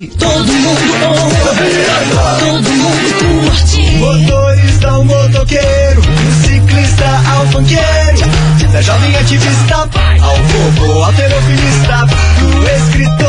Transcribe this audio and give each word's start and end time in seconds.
Todo 0.00 0.44
mundo 0.44 0.78
ouve, 1.08 1.36
todo 2.38 2.72
mundo 2.72 3.08
curte. 3.18 3.96
Motorista 3.96 4.90
ao 4.90 5.04
motoqueiro, 5.04 6.00
do 6.02 6.46
ciclista 6.46 7.04
ao 7.34 7.44
funkeiro, 7.48 8.70
da 8.72 8.80
jovem 8.80 9.16
ativista 9.16 9.74
ao 9.74 10.38
bobo 10.38 11.02
alterofilista, 11.02 12.06
do 12.38 12.68
escritor 12.68 13.27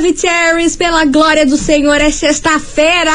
Maravicheries, 0.00 0.76
pela 0.76 1.06
glória 1.06 1.46
do 1.46 1.56
Senhor, 1.56 1.98
é 2.02 2.10
sexta-feira! 2.10 3.10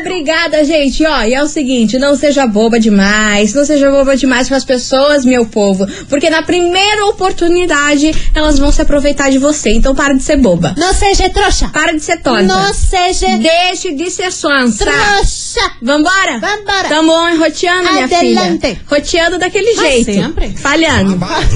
Obrigada, 0.00 0.64
gente. 0.64 1.04
Ó, 1.06 1.22
e 1.22 1.32
é 1.32 1.42
o 1.42 1.46
seguinte, 1.46 1.98
não 1.98 2.16
seja 2.16 2.46
boba 2.46 2.78
demais, 2.80 3.54
não 3.54 3.64
seja 3.64 3.90
boba 3.90 4.16
demais 4.16 4.48
com 4.48 4.54
as 4.54 4.64
pessoas, 4.64 5.24
meu 5.24 5.46
povo, 5.46 5.86
porque 6.08 6.28
na 6.28 6.42
primeira 6.42 7.06
oportunidade 7.06 8.12
elas 8.34 8.58
vão 8.58 8.72
se 8.72 8.82
aproveitar 8.82 9.30
de 9.30 9.38
você. 9.38 9.70
Então 9.70 9.94
para 9.94 10.14
de 10.14 10.22
ser 10.22 10.36
boba. 10.36 10.74
Não 10.76 10.92
seja 10.92 11.30
trouxa. 11.30 11.68
Para 11.68 11.92
de 11.92 12.00
ser 12.00 12.18
tonta. 12.18 12.42
Não 12.42 12.74
seja 12.74 13.38
Deixe 13.38 13.92
de 13.94 14.10
ser 14.10 14.32
sonsa. 14.32 14.84
trouxa. 14.84 15.47
Vambora? 15.82 16.38
Vambora. 16.40 16.88
Tamo 16.88 17.12
roteando, 17.38 17.90
minha 17.92 18.04
Adelante. 18.04 18.60
filha. 18.60 18.80
Roteando 18.88 19.38
daquele 19.38 19.74
Mas 19.74 19.90
jeito. 19.90 20.12
sempre. 20.12 20.54
Falhando. 20.56 21.16
Vambora. 21.16 21.48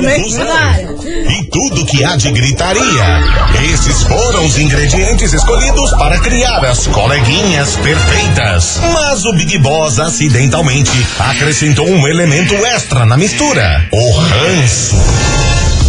Vambora. 0.00 0.96
E 1.30 1.50
tudo 1.50 1.86
que 1.86 2.04
há 2.04 2.16
de 2.16 2.30
gritaria. 2.30 3.20
Esses 3.72 4.02
foram 4.02 4.44
os 4.46 4.58
ingredientes 4.58 5.32
escolhidos 5.32 5.90
para 5.92 6.18
criar 6.20 6.64
as 6.64 6.86
coleguinhas 6.88 7.76
perfeitas. 7.76 8.80
Mas 8.92 9.24
o 9.24 9.32
Big 9.32 9.58
Boss 9.58 9.98
acidentalmente 9.98 10.90
acrescentou 11.18 11.88
um 11.88 12.06
elemento 12.06 12.54
extra 12.54 13.04
na 13.06 13.16
mistura: 13.16 13.88
o 13.92 14.10
ranço. 14.18 14.96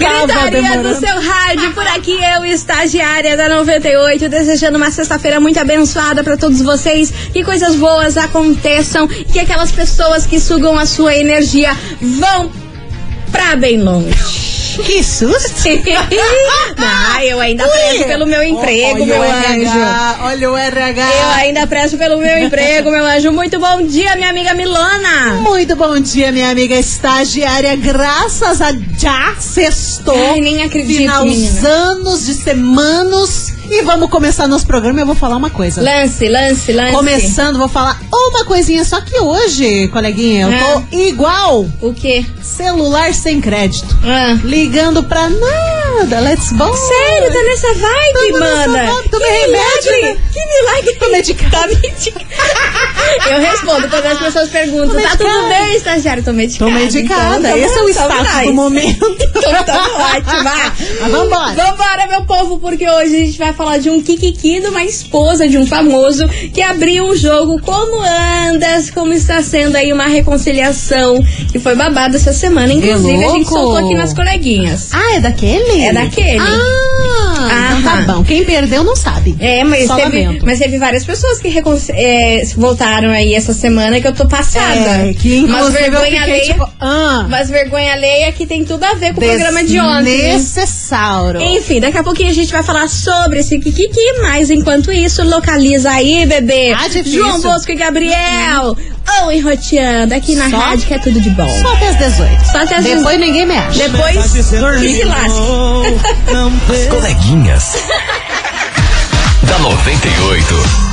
Gritaria 0.00 0.60
do 0.60 0.88
demorando. 0.88 1.00
seu 1.00 1.20
rádio, 1.20 1.72
por 1.74 1.86
aqui 1.86 2.18
eu, 2.34 2.44
estagiária 2.44 3.36
da 3.36 3.48
98, 3.48 4.28
desejando 4.28 4.76
uma 4.76 4.90
sexta-feira 4.90 5.38
muito 5.38 5.58
abençoada 5.60 6.24
pra 6.24 6.36
todos 6.36 6.62
vocês, 6.62 7.12
que 7.32 7.44
coisas 7.44 7.76
boas 7.76 8.16
aconteçam, 8.16 9.06
que 9.06 9.38
aquelas 9.38 9.70
pessoas 9.70 10.26
que 10.26 10.40
sugam 10.40 10.78
a 10.78 10.86
sua 10.86 11.14
energia 11.14 11.76
vão 12.00 12.50
pra 13.30 13.56
bem 13.56 13.80
longe. 13.80 14.49
Que 14.76 15.02
susto. 15.02 15.68
ah, 16.78 17.24
eu 17.24 17.40
ainda 17.40 17.66
prezo 17.66 18.04
pelo 18.04 18.26
meu 18.26 18.42
emprego, 18.42 19.02
olha 19.02 19.06
meu 19.06 19.22
anjo. 19.22 19.78
RH, 19.78 20.18
olha 20.22 20.50
o 20.50 20.56
RH. 20.56 21.02
Eu 21.02 21.28
ainda 21.38 21.66
prezo 21.66 21.98
pelo 21.98 22.18
meu 22.18 22.38
emprego, 22.38 22.90
meu 22.90 23.04
anjo. 23.04 23.32
Muito 23.32 23.58
bom 23.58 23.82
dia, 23.82 24.14
minha 24.16 24.30
amiga 24.30 24.54
Milana. 24.54 25.40
Muito 25.42 25.74
bom 25.76 25.98
dia, 25.98 26.30
minha 26.32 26.50
amiga 26.50 26.76
estagiária. 26.76 27.74
Graças 27.76 28.60
a 28.60 28.72
já 28.98 29.34
sextou. 29.38 30.14
Ai, 30.14 30.40
nem 30.40 30.62
acredito, 30.62 30.98
Final 30.98 31.24
menina. 31.24 31.68
anos 31.68 32.26
de 32.26 32.34
semanas. 32.34 33.49
E 33.72 33.82
vamos 33.82 34.10
começar 34.10 34.48
nosso 34.48 34.66
programa. 34.66 35.00
Eu 35.00 35.06
vou 35.06 35.14
falar 35.14 35.36
uma 35.36 35.48
coisa. 35.48 35.80
Lance, 35.80 36.28
lance, 36.28 36.72
lance. 36.72 36.92
Começando, 36.92 37.56
vou 37.56 37.68
falar 37.68 38.00
uma 38.12 38.44
coisinha. 38.44 38.84
Só 38.84 39.00
que 39.00 39.16
hoje, 39.18 39.86
coleguinha, 39.88 40.46
eu 40.48 40.52
Ah. 40.52 40.82
tô 40.90 40.96
igual 40.98 41.64
O 41.80 41.94
quê? 41.94 42.26
celular 42.42 43.14
sem 43.14 43.40
crédito. 43.40 43.96
Ah. 44.04 44.36
Ligando 44.42 45.04
pra 45.04 45.28
nada. 45.30 46.18
Let's 46.20 46.50
go. 46.52 46.64
Sério, 46.74 47.32
tá 47.32 47.42
nessa 47.44 47.74
vibe, 47.74 48.32
nessa 48.32 48.68
mana? 48.68 48.92
vibe, 48.92 49.08
tomei 49.10 49.28
que 49.28 49.40
remédio, 49.46 49.92
milagre, 49.92 50.02
né? 50.14 50.20
Que 50.32 50.62
milagre. 50.62 50.94
Tô 50.98 51.10
medicada. 51.10 51.50
Tá 51.50 51.66
medicada. 51.68 52.26
Eu 53.30 53.40
respondo 53.40 53.88
quando 53.88 54.06
as 54.06 54.18
pessoas 54.18 54.48
perguntam, 54.50 55.00
tá 55.00 55.16
tudo 55.16 55.48
bem, 55.48 55.76
estagiário? 55.76 56.22
Tô 56.24 56.32
medicada. 56.32 56.70
Tô 56.70 56.76
medicada. 56.78 57.48
Então, 57.48 57.56
Esse 57.56 57.78
é 57.78 57.82
o 57.82 57.88
status 57.88 58.32
nice. 58.34 58.46
do 58.46 58.52
momento. 58.54 59.16
Então 59.40 59.64
tá 59.64 59.82
ótimo. 60.14 60.44
Mas 60.44 61.10
vambora. 61.10 61.54
Vambora, 61.54 62.06
meu 62.08 62.22
povo, 62.26 62.58
porque 62.58 62.86
hoje 62.88 63.16
a 63.16 63.24
gente 63.24 63.38
vai 63.38 63.52
falar 63.60 63.76
de 63.76 63.90
um 63.90 64.00
kikiki 64.00 64.58
de 64.58 64.68
uma 64.68 64.82
esposa 64.82 65.46
de 65.46 65.58
um 65.58 65.66
famoso 65.66 66.26
que 66.54 66.62
abriu 66.62 67.08
o 67.08 67.14
jogo 67.14 67.60
Como 67.60 68.02
Andas, 68.02 68.88
como 68.88 69.12
está 69.12 69.42
sendo 69.42 69.76
aí 69.76 69.92
uma 69.92 70.06
reconciliação 70.06 71.22
que 71.52 71.58
foi 71.58 71.76
babada 71.76 72.16
essa 72.16 72.32
semana. 72.32 72.72
Inclusive, 72.72 73.22
a 73.22 73.28
gente 73.28 73.48
soltou 73.50 73.76
aqui 73.76 73.94
nas 73.94 74.14
coleguinhas. 74.14 74.88
Ah, 74.94 75.16
é 75.16 75.20
daquele? 75.20 75.82
É 75.82 75.92
daquele. 75.92 76.40
Ah, 76.40 77.76
então 77.78 77.82
tá 77.82 78.12
bom. 78.14 78.24
Quem 78.24 78.44
perdeu 78.44 78.82
não 78.82 78.96
sabe. 78.96 79.36
É, 79.38 79.62
mas 79.62 79.86
Só 79.86 79.96
teve, 79.96 80.22
lamento. 80.24 80.46
mas 80.46 80.58
teve 80.58 80.78
várias 80.78 81.04
pessoas 81.04 81.38
que 81.38 81.52
é, 81.92 82.42
voltaram 82.56 83.10
aí 83.10 83.34
essa 83.34 83.52
semana 83.52 84.00
que 84.00 84.06
eu 84.06 84.14
tô 84.14 84.26
passada. 84.26 85.08
É, 85.08 85.12
que 85.12 85.44
eu 85.44 85.70
vergonha 85.70 86.04
fiquei 86.04 86.18
alheia. 86.18 86.44
tipo, 86.44 86.66
ah, 86.80 87.26
Mas 87.28 87.50
vergonha 87.50 87.92
alheia 87.92 88.32
que 88.32 88.46
tem 88.46 88.64
tudo 88.64 88.84
a 88.84 88.94
ver 88.94 89.14
com 89.14 89.20
o 89.20 89.24
programa 89.24 89.62
de 89.64 89.78
ontem. 89.78 90.16
Desnecessário. 90.16 91.40
Enfim, 91.42 91.80
daqui 91.80 91.98
a 91.98 92.02
pouquinho 92.02 92.30
a 92.30 92.34
gente 92.34 92.52
vai 92.52 92.62
falar 92.62 92.88
sobre 92.88 93.40
esse 93.40 93.49
Kikiki, 93.58 94.12
mas 94.22 94.50
enquanto 94.50 94.92
isso, 94.92 95.22
localiza 95.24 95.90
aí, 95.90 96.26
bebê. 96.26 96.72
Ah. 96.72 96.86
João 97.04 97.40
Bosco 97.40 97.72
e 97.72 97.74
Gabriel. 97.74 98.76
Ou 99.22 99.32
enroteando 99.32 100.14
aqui 100.14 100.36
na 100.36 100.48
Só- 100.50 100.56
rádio, 100.58 100.86
que 100.86 100.94
é 100.94 100.98
tudo 100.98 101.20
de 101.20 101.30
bom. 101.30 101.48
Só 101.62 101.72
até 101.74 101.88
as 101.88 101.96
18. 101.98 102.44
Só 102.52 102.58
até 102.62 102.76
as 102.76 102.84
Depois 102.84 103.18
ninguém 103.18 103.44
me 103.46 103.56
acha. 103.56 103.88
Depois, 103.88 104.32
que 104.32 104.42
se 104.42 104.56
lasque. 105.04 105.30
As 106.70 106.86
coleguinhas. 106.94 107.76
da 109.42 109.58
98. 109.58 110.89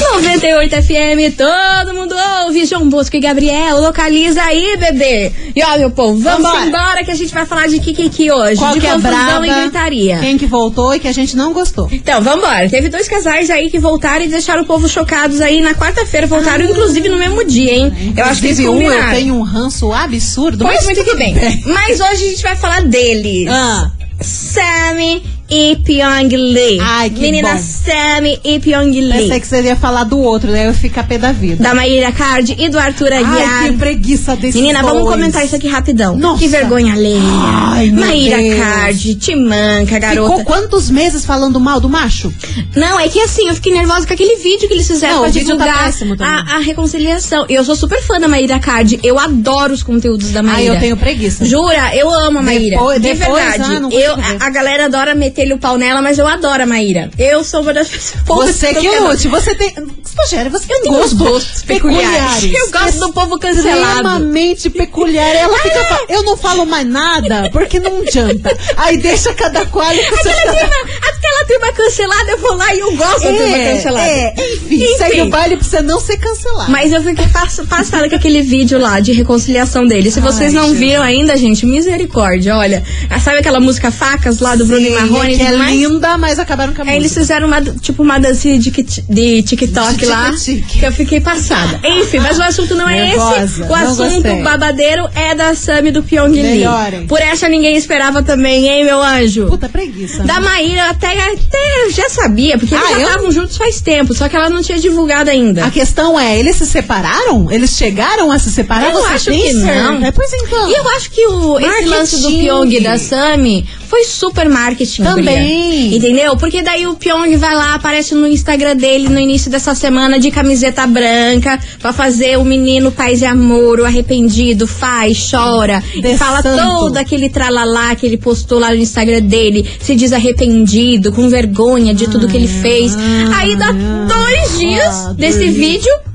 98 0.00 0.82
FM, 0.82 1.36
todo 1.36 1.94
mundo 1.94 2.14
ouve. 2.44 2.64
João 2.64 2.88
Bosco 2.88 3.16
e 3.16 3.20
Gabriel, 3.20 3.80
localiza 3.80 4.42
aí, 4.42 4.76
bebê. 4.78 5.32
E 5.54 5.62
ó, 5.62 5.78
meu 5.78 5.90
povo, 5.90 6.18
vamos 6.20 6.42
Vambora. 6.42 6.66
embora 6.66 7.04
que 7.04 7.10
a 7.10 7.14
gente 7.14 7.32
vai 7.32 7.44
falar 7.44 7.68
de 7.68 7.78
Kikiki 7.78 8.30
hoje. 8.30 8.56
Qual 8.56 8.72
de 8.72 8.80
que 8.80 8.86
é 8.86 8.90
a 8.90 8.94
confusão 8.94 9.12
braba? 9.12 9.46
e 9.46 9.60
gritaria. 9.62 10.18
Quem 10.18 10.38
que 10.38 10.46
voltou 10.46 10.94
e 10.94 10.98
que 10.98 11.06
a 11.08 11.12
gente 11.12 11.36
não 11.36 11.52
gostou. 11.52 11.88
Então, 11.92 12.22
vambora. 12.22 12.68
Teve 12.68 12.88
dois 12.88 13.08
casais 13.08 13.50
aí 13.50 13.70
que 13.70 13.78
voltaram 13.78 14.24
e 14.24 14.28
deixaram 14.28 14.62
o 14.62 14.66
povo 14.66 14.88
chocados 14.88 15.40
aí 15.40 15.60
na 15.60 15.74
quarta-feira. 15.74 16.26
Voltaram, 16.26 16.64
inclusive, 16.64 17.08
no 17.08 17.18
mesmo 17.18 17.44
dia, 17.44 17.72
hein? 17.74 18.14
Eu 18.16 18.24
acho 18.24 18.40
que 18.40 18.46
eles 18.48 18.58
um 18.60 18.80
eu 18.80 19.10
tenho 19.10 19.34
um 19.34 19.42
ranço 19.42 19.92
absurdo, 19.92 20.64
Pois 20.64 20.76
mas 20.76 20.84
muito 20.86 21.04
tudo 21.04 21.10
que 21.10 21.16
bem. 21.16 21.34
Mas 21.66 22.00
hoje 22.00 22.24
a 22.24 22.28
gente 22.28 22.42
vai 22.42 22.56
falar 22.56 22.82
deles. 22.82 23.46
Ah, 23.48 23.90
Sammy 24.20 25.22
e 25.50 25.76
Pyong 25.84 26.28
Lee. 26.36 26.78
Ai, 26.80 27.10
que 27.10 27.20
Menina 27.20 27.54
bom. 27.54 27.58
Sammy 27.58 28.38
e 28.44 28.60
Pyong 28.60 28.92
pensei 28.92 29.28
Lee. 29.28 29.40
que 29.40 29.46
você 29.46 29.62
ia 29.62 29.76
falar 29.76 30.04
do 30.04 30.18
outro, 30.18 30.50
daí 30.52 30.66
eu 30.66 30.74
fico 30.74 30.98
a 31.00 31.02
pé 31.02 31.18
da 31.18 31.32
vida. 31.32 31.62
Da 31.62 31.74
Maíra 31.74 32.12
Card 32.12 32.54
e 32.58 32.68
do 32.68 32.78
Arthur 32.78 33.12
Aguiar. 33.12 33.62
Ai, 33.62 33.70
que 33.70 33.76
preguiça 33.76 34.36
desse 34.36 34.58
Menina, 34.58 34.82
vamos 34.82 35.08
comentar 35.08 35.44
isso 35.44 35.56
aqui 35.56 35.68
rapidão. 35.68 36.16
Nossa. 36.16 36.38
Que 36.38 36.48
vergonha 36.48 36.92
alheia. 36.94 37.20
Ai, 37.22 37.90
meu 37.90 38.06
Maíra 38.06 38.36
Deus. 38.38 38.58
Card, 38.58 39.14
te 39.16 39.34
manca, 39.36 39.98
garota. 39.98 40.30
Ficou 40.38 40.44
quantos 40.44 40.90
meses 40.90 41.24
falando 41.24 41.58
mal 41.58 41.80
do 41.80 41.88
macho? 41.88 42.32
Não, 42.76 42.98
é 43.00 43.08
que 43.08 43.18
assim, 43.20 43.48
eu 43.48 43.54
fiquei 43.54 43.72
nervosa 43.72 44.06
com 44.06 44.12
aquele 44.14 44.36
vídeo 44.36 44.68
que 44.68 44.74
eles 44.74 44.86
fizeram 44.86 45.14
Não, 45.16 45.22
pra 45.24 45.32
tá 45.32 45.38
divulgar 45.38 45.92
também. 45.92 46.16
a, 46.20 46.56
a 46.56 46.58
reconciliação. 46.60 47.46
Eu 47.48 47.64
sou 47.64 47.74
super 47.74 48.00
fã 48.02 48.18
da 48.20 48.28
Maíra 48.28 48.58
Card. 48.58 49.00
Eu 49.02 49.18
adoro 49.18 49.72
os 49.74 49.82
conteúdos 49.82 50.30
da 50.30 50.40
Ai, 50.40 50.46
Maíra. 50.46 50.74
eu 50.74 50.80
tenho 50.80 50.96
preguiça. 50.96 51.44
Jura? 51.44 51.94
Eu 51.96 52.08
amo 52.10 52.38
a 52.38 52.42
Maíra. 52.42 52.76
Depois- 52.76 53.00
de 53.00 53.14
depois, 53.14 53.44
verdade. 53.44 53.80
ah, 53.84 53.88
eu, 53.94 54.14
a, 54.14 54.46
a 54.46 54.50
galera 54.50 54.84
adora 54.86 55.14
meter 55.14 55.39
aquele 55.40 55.56
pau 55.58 55.78
nela, 55.78 56.02
mas 56.02 56.18
eu 56.18 56.26
adoro 56.26 56.62
a 56.62 56.66
Maíra. 56.66 57.10
Eu 57.18 57.42
sou 57.42 57.62
uma 57.62 57.72
das 57.72 57.88
pessoas 57.88 58.22
Você 58.26 58.74
que 58.74 58.88
lute, 58.98 59.28
você 59.28 59.54
tem. 59.54 59.74
Estagiária, 60.04 60.50
você 60.50 60.66
tem 60.66 60.82
gostos, 60.90 61.12
gostos 61.14 61.62
peculiares. 61.62 62.52
Eu 62.52 62.70
gosto 62.70 62.98
do 62.98 63.12
povo 63.12 63.38
cancelado. 63.38 63.80
Extremamente 63.80 64.70
peculiar. 64.70 65.34
Ela 65.34 65.56
fica. 65.58 65.84
fa- 65.84 66.00
Eu 66.08 66.22
não 66.24 66.36
falo 66.36 66.66
mais 66.66 66.86
nada, 66.86 67.48
porque 67.52 67.78
não 67.80 68.02
adianta. 68.02 68.56
Aí 68.76 68.96
deixa 68.98 69.32
cada 69.34 69.64
qual 69.66 69.86
Aquela 69.88 70.52
turma, 70.52 70.76
aquela 71.08 71.44
turma 71.46 71.72
cancelada, 71.72 72.30
eu 72.32 72.38
vou 72.38 72.54
lá 72.56 72.74
e 72.74 72.80
eu 72.80 72.96
gosto 72.96 73.22
da 73.22 73.32
turma 73.32 73.56
É, 73.56 73.74
cancelada. 73.74 74.06
é, 74.06 74.34
enfim, 74.54 74.96
segue 74.98 75.22
o 75.22 75.30
baile 75.30 75.56
pra 75.56 75.64
você 75.66 75.80
não 75.80 76.00
ser 76.00 76.16
cancelado. 76.18 76.70
Mas 76.70 76.92
eu 76.92 77.02
fiquei 77.02 77.26
pass- 77.28 77.60
passada 77.68 78.08
com 78.08 78.16
aquele 78.16 78.42
vídeo 78.42 78.78
lá 78.78 79.00
de 79.00 79.12
reconciliação 79.12 79.86
dele. 79.86 80.10
Se 80.10 80.20
vocês 80.20 80.52
Ai, 80.54 80.60
não 80.60 80.62
Jesus. 80.70 80.78
viram 80.78 81.02
ainda, 81.02 81.36
gente, 81.36 81.64
misericórdia. 81.64 82.56
Olha, 82.56 82.82
sabe 83.22 83.38
aquela 83.38 83.60
música 83.60 83.90
Facas 83.90 84.40
lá 84.40 84.54
do 84.56 84.66
Bruno 84.66 84.80
e 84.86 84.90
Sim, 84.90 84.94
Marrone? 84.94 85.29
Que 85.38 85.42
é 85.42 85.56
mais? 85.56 85.76
linda, 85.78 86.18
mas 86.18 86.38
acabaram 86.38 86.72
com 86.74 86.82
a 86.82 86.84
Aí 86.84 86.92
eles 86.96 87.02
música. 87.04 87.20
fizeram 87.20 87.46
uma, 87.46 87.60
tipo, 87.62 88.02
uma 88.02 88.18
dancinha 88.18 88.58
de, 88.58 88.70
de 88.70 89.42
TikTok 89.42 89.94
De 89.96 90.06
lá, 90.06 90.32
que 90.68 90.82
eu 90.84 90.92
fiquei 90.92 91.20
passada. 91.20 91.80
Enfim, 91.84 92.18
mas 92.18 92.38
o 92.38 92.42
assunto 92.42 92.74
não 92.74 92.88
é 92.88 93.06
Nervosa, 93.08 93.44
esse. 93.44 93.62
O 93.62 93.66
não 93.68 93.74
assunto 93.76 94.12
gostei. 94.14 94.42
babadeiro 94.42 95.08
é 95.14 95.34
da 95.34 95.54
Sammy 95.54 95.90
do 95.92 96.02
Pyong 96.02 96.28
Lee. 96.32 96.64
Por 97.08 97.20
essa 97.20 97.48
ninguém 97.48 97.76
esperava 97.76 98.22
também, 98.22 98.68
hein, 98.68 98.84
meu 98.84 99.00
anjo? 99.02 99.46
Puta 99.46 99.68
preguiça. 99.68 100.22
Da? 100.24 100.40
Maíra 100.40 100.90
até, 100.90 101.08
até 101.08 101.90
já 101.90 102.08
sabia, 102.08 102.58
porque 102.58 102.74
eles 102.74 102.86
Ah, 102.86 102.90
já 102.92 102.98
eu? 103.00 103.06
estavam 103.08 103.30
juntos 103.30 103.56
faz 103.56 103.80
tempo, 103.80 104.14
só 104.14 104.28
que 104.28 104.34
ela 104.36 104.48
não 104.50 104.62
tinha 104.62 104.78
divulgado 104.78 105.30
ainda. 105.30 105.64
A 105.66 105.70
questão 105.70 106.18
é, 106.18 106.38
eles 106.38 106.56
se 106.56 106.66
separaram? 106.66 107.50
Eles 107.50 107.76
chegaram 107.76 108.30
a 108.32 108.38
se 108.38 108.50
separar? 108.50 108.86
Eu 108.90 109.00
Você 109.02 109.12
acho 109.12 109.30
que 109.30 109.52
não. 109.54 110.04
É, 110.04 110.10
Pois 110.10 110.32
então. 110.32 110.68
E 110.70 110.74
eu 110.74 110.88
acho 110.90 111.10
que 111.10 111.26
o, 111.26 111.58
esse 111.58 111.84
lance 111.86 112.20
do 112.22 112.28
Pyong 112.28 112.70
e 112.74 112.80
da 112.80 112.98
Sami 112.98 113.68
foi 113.90 114.04
super 114.04 114.48
marketing. 114.48 115.02
Também. 115.02 115.24
guria. 115.24 115.96
Entendeu? 115.96 116.36
Porque 116.36 116.62
daí 116.62 116.86
o 116.86 116.94
Pyong 116.94 117.36
vai 117.36 117.54
lá, 117.56 117.74
aparece 117.74 118.14
no 118.14 118.28
Instagram 118.28 118.76
dele 118.76 119.08
no 119.08 119.18
início 119.18 119.50
dessa 119.50 119.74
semana 119.74 120.20
de 120.20 120.30
camiseta 120.30 120.86
branca 120.86 121.58
pra 121.80 121.92
fazer 121.92 122.38
o 122.38 122.44
menino 122.44 122.92
paz 122.92 123.20
e 123.20 123.26
amor, 123.26 123.80
o 123.80 123.84
arrependido, 123.84 124.64
faz, 124.64 125.28
chora. 125.28 125.82
De 126.00 126.06
e 126.06 126.16
fala 126.16 126.40
santo. 126.40 126.56
todo 126.56 126.96
aquele 126.98 127.28
tralalá 127.28 127.96
que 127.96 128.06
ele 128.06 128.16
postou 128.16 128.60
lá 128.60 128.70
no 128.70 128.76
Instagram 128.76 129.22
dele, 129.22 129.68
se 129.80 129.96
diz 129.96 130.12
arrependido, 130.12 131.10
com 131.10 131.28
vergonha 131.28 131.92
de 131.92 132.08
tudo 132.08 132.28
que 132.28 132.36
ele 132.36 132.46
fez. 132.46 132.96
Aí 133.34 133.56
dá 133.56 133.72
dois 133.72 134.58
dias 134.58 135.06
ah, 135.06 135.14
desse 135.14 135.46
vídeo. 135.50 136.09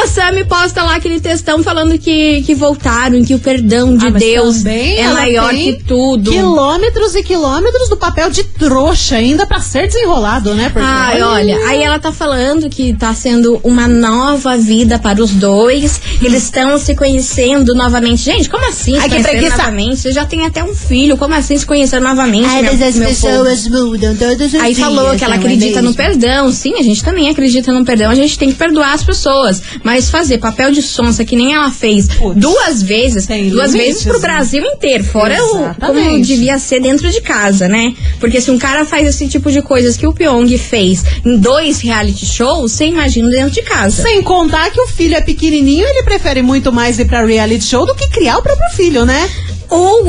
A 0.00 0.02
menina 0.02 0.06
Sammy 0.06 0.44
posta 0.44 0.82
lá 0.82 0.96
aquele 0.96 1.20
textão 1.20 1.62
falando 1.62 1.98
que, 1.98 2.42
que 2.42 2.54
voltaram, 2.54 3.22
que 3.24 3.34
o 3.34 3.38
perdão 3.38 3.96
de 3.96 4.06
Ah, 4.06 4.10
Deus 4.10 4.64
é 4.64 5.06
maior 5.12 5.50
que 5.50 5.74
tudo. 5.86 6.30
Quilômetros 6.30 7.14
e 7.14 7.22
quilômetros 7.22 7.88
do 7.90 7.96
papel 7.96 8.30
de 8.30 8.44
trouxa 8.44 9.16
ainda 9.16 9.46
pra 9.46 9.60
ser 9.60 9.86
desenrolado, 9.88 10.54
né? 10.54 10.70
Porque, 10.70 10.86
Ai, 10.88 11.20
olha, 11.22 11.56
aí 11.66 11.82
ela 11.82 11.98
tá 11.98 12.12
falando 12.12 12.70
que 12.70 12.94
tá 12.94 13.12
sendo 13.12 13.60
uma 13.62 13.86
nova 13.86 14.56
vida 14.56 14.98
para 14.98 15.22
os 15.22 15.30
dois. 15.32 16.00
Eles 16.22 16.44
estão 16.44 16.78
se 16.78 16.94
conhecendo 16.94 17.74
novamente. 17.74 18.22
Gente, 18.22 18.48
como 18.48 18.66
assim? 18.68 18.96
Ai, 18.96 19.08
se 19.10 19.16
que 19.16 19.22
preguiça. 19.22 19.56
novamente? 19.58 19.96
Você 19.98 20.12
já 20.12 20.24
tem 20.24 20.46
até 20.46 20.64
um 20.64 20.74
filho. 20.74 21.16
Como 21.18 21.34
assim 21.34 21.58
se 21.58 21.66
conheceram 21.66 22.04
novamente? 22.04 22.46
Ai, 22.48 22.62
meu- 22.62 22.72
mas 22.72 22.82
as 22.82 22.96
pessoas 22.96 23.66
mudam 23.68 24.16
todos 24.16 24.46
os 24.46 24.60
Aí 24.60 24.74
dias. 24.74 24.78
falou 24.86 25.14
que 25.16 25.24
ela 25.24 25.34
é 25.34 25.38
acredita 25.38 25.82
no 25.82 25.88
mesmo? 25.90 25.96
perdão. 25.96 26.50
Sim, 26.52 26.74
a 26.78 26.82
gente 26.82 27.04
também 27.04 27.28
acredita 27.28 27.70
no 27.72 27.84
perdão. 27.84 28.10
A 28.10 28.14
gente 28.14 28.38
tem 28.38 28.48
que 28.50 28.54
perdoar 28.56 28.94
as 28.94 29.02
pessoas. 29.04 29.60
Mas 29.82 29.89
fazer 29.98 30.38
papel 30.38 30.70
de 30.70 30.82
sonsa 30.82 31.24
que 31.24 31.34
nem 31.34 31.54
ela 31.54 31.70
fez 31.70 32.06
Putz. 32.06 32.40
duas 32.40 32.82
vezes, 32.82 33.26
duas 33.26 33.72
limites, 33.72 33.72
vezes 33.72 34.02
pro 34.04 34.14
né? 34.14 34.20
Brasil 34.20 34.64
inteiro. 34.64 35.04
Fora 35.04 35.36
o, 35.42 35.74
como 35.74 36.20
devia 36.22 36.58
ser 36.58 36.80
dentro 36.80 37.10
de 37.10 37.20
casa, 37.20 37.66
né? 37.68 37.94
Porque 38.18 38.40
se 38.40 38.50
um 38.50 38.58
cara 38.58 38.84
faz 38.84 39.08
esse 39.08 39.26
tipo 39.28 39.50
de 39.50 39.62
coisas 39.62 39.96
que 39.96 40.06
o 40.06 40.12
Pyong 40.12 40.56
fez 40.58 41.02
em 41.24 41.36
dois 41.36 41.80
reality 41.80 42.26
shows, 42.26 42.72
você 42.72 42.86
imagina 42.86 43.28
dentro 43.28 43.50
de 43.50 43.62
casa. 43.62 44.02
Sem 44.02 44.22
contar 44.22 44.70
que 44.70 44.80
o 44.80 44.86
filho 44.86 45.16
é 45.16 45.20
pequenininho, 45.20 45.86
ele 45.86 46.02
prefere 46.02 46.42
muito 46.42 46.72
mais 46.72 46.98
ir 46.98 47.06
pra 47.06 47.24
reality 47.24 47.64
show 47.64 47.84
do 47.84 47.94
que 47.94 48.08
criar 48.08 48.38
o 48.38 48.42
próprio 48.42 48.70
filho, 48.70 49.04
né? 49.04 49.28
Ou 49.68 50.04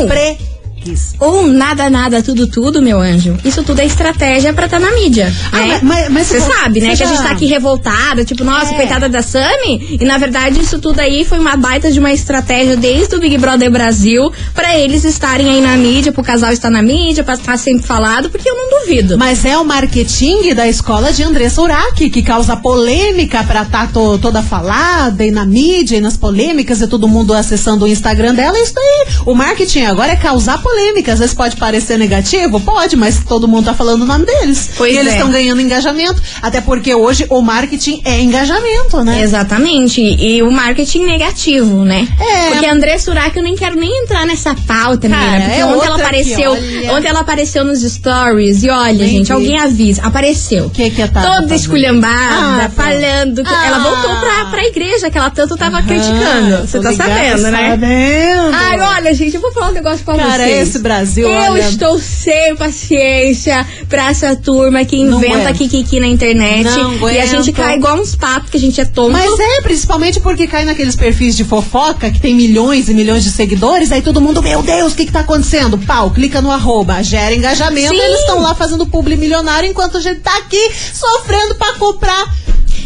Ou 1.19 1.48
nada, 1.48 1.89
nada, 1.89 2.22
tudo, 2.24 2.48
tudo, 2.48 2.81
meu 2.81 3.00
anjo. 3.00 3.38
Isso 3.45 3.63
tudo 3.63 3.80
é 3.81 3.86
estratégia 3.86 4.54
pra 4.54 4.66
estar 4.66 4.80
na 4.80 4.92
mídia. 4.92 5.31
Ah, 5.51 5.57
né? 5.60 5.80
mas- 5.83 6.28
Você 6.28 6.39
sabe, 6.39 6.80
né? 6.80 6.92
você 6.92 6.98
Que 6.98 7.04
a 7.04 7.07
gente 7.07 7.18
já- 7.18 7.24
tá 7.24 7.31
aqui 7.31 7.45
revoltada, 7.45 8.25
tipo, 8.25 8.44
nossa, 8.44 8.72
É. 8.74 8.75
coitada 8.75 9.07
da 9.07 9.22
Sami. 9.22 9.98
E 10.00 10.06
na 10.06 10.18
verdade, 10.18 10.60
isso 10.60 10.80
tudo 10.80 11.00
aí 11.00 11.24
foi 11.25 11.39
uma 11.39 11.56
baita 11.56 11.92
de 11.92 12.00
uma 12.00 12.12
estratégia 12.12 12.75
desde 12.75 13.16
o 13.16 13.19
Big 13.19 13.38
Brother 13.38 13.69
Brasil 13.72 14.31
pra 14.54 14.78
eles 14.78 15.04
estarem 15.04 15.50
aí 15.50 15.62
na 15.62 15.75
mídia, 15.78 16.12
pro 16.12 16.24
casal 16.24 16.51
estar 16.51 16.69
na 16.69 16.81
mídia, 16.81 17.24
pra 17.24 17.36
estar 17.36 17.57
sempre 17.57 17.86
falado, 17.86 18.30
porque 18.30 18.50
eu 18.50 18.56
não 18.56 18.80
duvido. 18.81 19.18
Mas 19.18 19.45
é 19.45 19.57
o 19.57 19.63
marketing 19.66 20.54
da 20.56 20.68
escola 20.68 21.13
de 21.13 21.24
Andressa 21.24 21.62
Urach 21.62 22.10
que 22.10 22.22
causa 22.24 22.56
polêmica 22.57 23.44
pra 23.44 23.62
estar 23.63 23.92
toda 23.92 24.42
falada 24.42 25.24
e 25.25 25.31
na 25.31 25.45
mídia 25.45 25.98
e 25.98 26.01
nas 26.01 26.18
polêmicas 26.18 26.81
e 26.81 26.88
todo 26.88 27.07
mundo 27.07 27.33
acessando 27.33 27.86
o 27.86 27.88
Instagram 27.88 28.33
dela. 28.33 28.57
Isso 28.60 28.74
daí. 28.74 29.06
O 29.25 29.33
marketing 29.36 29.83
agora 29.83 30.12
é 30.13 30.16
causar 30.16 30.54
polêmica. 30.57 30.70
Às 31.12 31.19
vezes 31.19 31.33
pode 31.33 31.56
parecer 31.57 31.97
negativo, 31.97 32.59
pode, 32.59 32.95
mas 32.95 33.23
todo 33.23 33.47
mundo 33.47 33.65
tá 33.65 33.73
falando 33.73 34.03
o 34.03 34.06
nome 34.06 34.25
deles. 34.25 34.71
Pois 34.77 34.94
e 34.94 34.97
eles 34.97 35.13
é. 35.13 35.15
estão 35.18 35.31
ganhando 35.31 35.59
engajamento. 35.62 36.21
Até 36.41 36.62
porque 36.62 36.94
hoje 36.95 37.25
o 37.29 37.41
marketing 37.41 38.01
é 38.06 38.21
engajamento, 38.21 39.03
né? 39.03 39.21
Exatamente. 39.21 40.01
E 40.01 40.41
o 40.41 40.51
marketing 40.51 41.06
negativo, 41.06 41.83
né? 41.83 42.07
É. 42.19 42.50
Porque 42.51 42.65
a 42.65 42.73
André 42.73 42.97
Surak, 42.97 43.35
eu 43.35 43.44
nem 43.44 43.56
quero 43.56 43.75
nem 43.75 44.03
entrar 44.03 44.25
nessa 44.25 44.56
pauta, 44.56 45.09
Cara, 45.09 45.21
menina. 45.21 45.45
Porque 45.45 45.59
é 45.62 45.65
ontem 45.65 45.88
ela 45.88 45.95
apareceu. 45.97 46.51
Ontem 46.95 47.07
ela 47.07 47.19
apareceu 47.19 47.63
nos 47.65 47.81
stories. 47.81 48.63
E 48.63 48.69
olha, 48.69 48.94
Nem 48.94 49.09
gente, 49.09 49.33
alguém 49.33 49.59
avisa. 49.59 50.01
Apareceu. 50.03 50.65
O 50.65 50.69
que 50.69 50.89
que 50.91 51.07
tá 51.07 51.21
Toda 51.39 51.53
esculhambada, 51.56 52.65
Ah, 52.65 52.69
pô. 52.73 52.81
falando. 52.81 53.44
Que 53.44 53.53
Ah. 53.53 53.68
Ela 53.68 53.79
voltou 53.79 54.15
pra, 54.19 54.45
pra 54.45 54.63
igreja 54.65 55.09
que 55.09 55.18
ela 55.18 55.29
tanto 55.29 55.56
tava 55.57 55.81
criticando. 55.83 56.68
Você 56.68 56.79
tá 56.79 56.91
ligada, 56.91 57.09
sabendo, 57.13 57.51
né? 57.51 57.69
Sabendo. 57.71 58.51
Ai, 58.56 58.79
olha, 58.79 59.13
gente, 59.13 59.35
eu 59.35 59.41
vou 59.41 59.51
falar 59.51 59.69
um 59.69 59.73
negócio 59.73 60.03
pra 60.06 60.15
Cara, 60.15 60.44
vocês. 60.44 60.60
Esse 60.61 60.79
Brasil, 60.79 61.27
Eu 61.27 61.51
olha- 61.51 61.67
estou 61.69 61.99
sem 61.99 62.55
paciência 62.55 63.65
pra 63.89 64.09
essa 64.09 64.35
turma 64.35 64.83
que 64.85 64.95
inventa 64.95 65.53
kikiki 65.53 65.99
na 65.99 66.07
internet. 66.07 66.67
E 67.13 67.19
a 67.19 67.25
gente 67.25 67.51
cai 67.51 67.75
igual 67.77 67.97
uns 67.99 68.15
patos, 68.15 68.49
que 68.49 68.57
a 68.57 68.59
gente 68.59 68.79
é 68.79 68.85
tonto. 68.85 69.11
Mas 69.11 69.39
é, 69.39 69.61
principalmente 69.61 70.19
porque 70.19 70.47
cai 70.47 70.65
naqueles 70.65 70.95
perfis 70.95 71.35
de 71.35 71.43
fofoca 71.43 72.09
que 72.11 72.19
tem 72.19 72.33
milhões 72.35 72.89
e 72.89 72.93
milhões 72.93 73.23
de 73.23 73.31
seguidores, 73.31 73.91
aí 73.91 74.01
todo 74.01 74.21
mundo, 74.21 74.41
meu 74.41 74.61
Deus, 74.63 74.93
o 74.93 74.95
que 74.95 75.05
que 75.05 75.11
tá 75.11 75.21
acontecendo? 75.21 75.77
Pau, 75.77 76.11
clica 76.11 76.41
no 76.41 76.51
arroba, 76.51 77.01
gera 77.03 77.33
engajamento, 77.35 77.89
Sim. 77.93 77.99
eles 77.99 78.19
estão 78.19 78.41
lá 78.41 78.53
fazendo 78.55 78.85
publi 78.85 79.15
milionário 79.15 79.69
enquanto 79.69 79.97
a 79.97 80.01
gente 80.01 80.19
tá 80.21 80.35
aqui 80.37 80.71
sofrendo 80.93 81.55
pra 81.55 81.73
comprar 81.73 82.33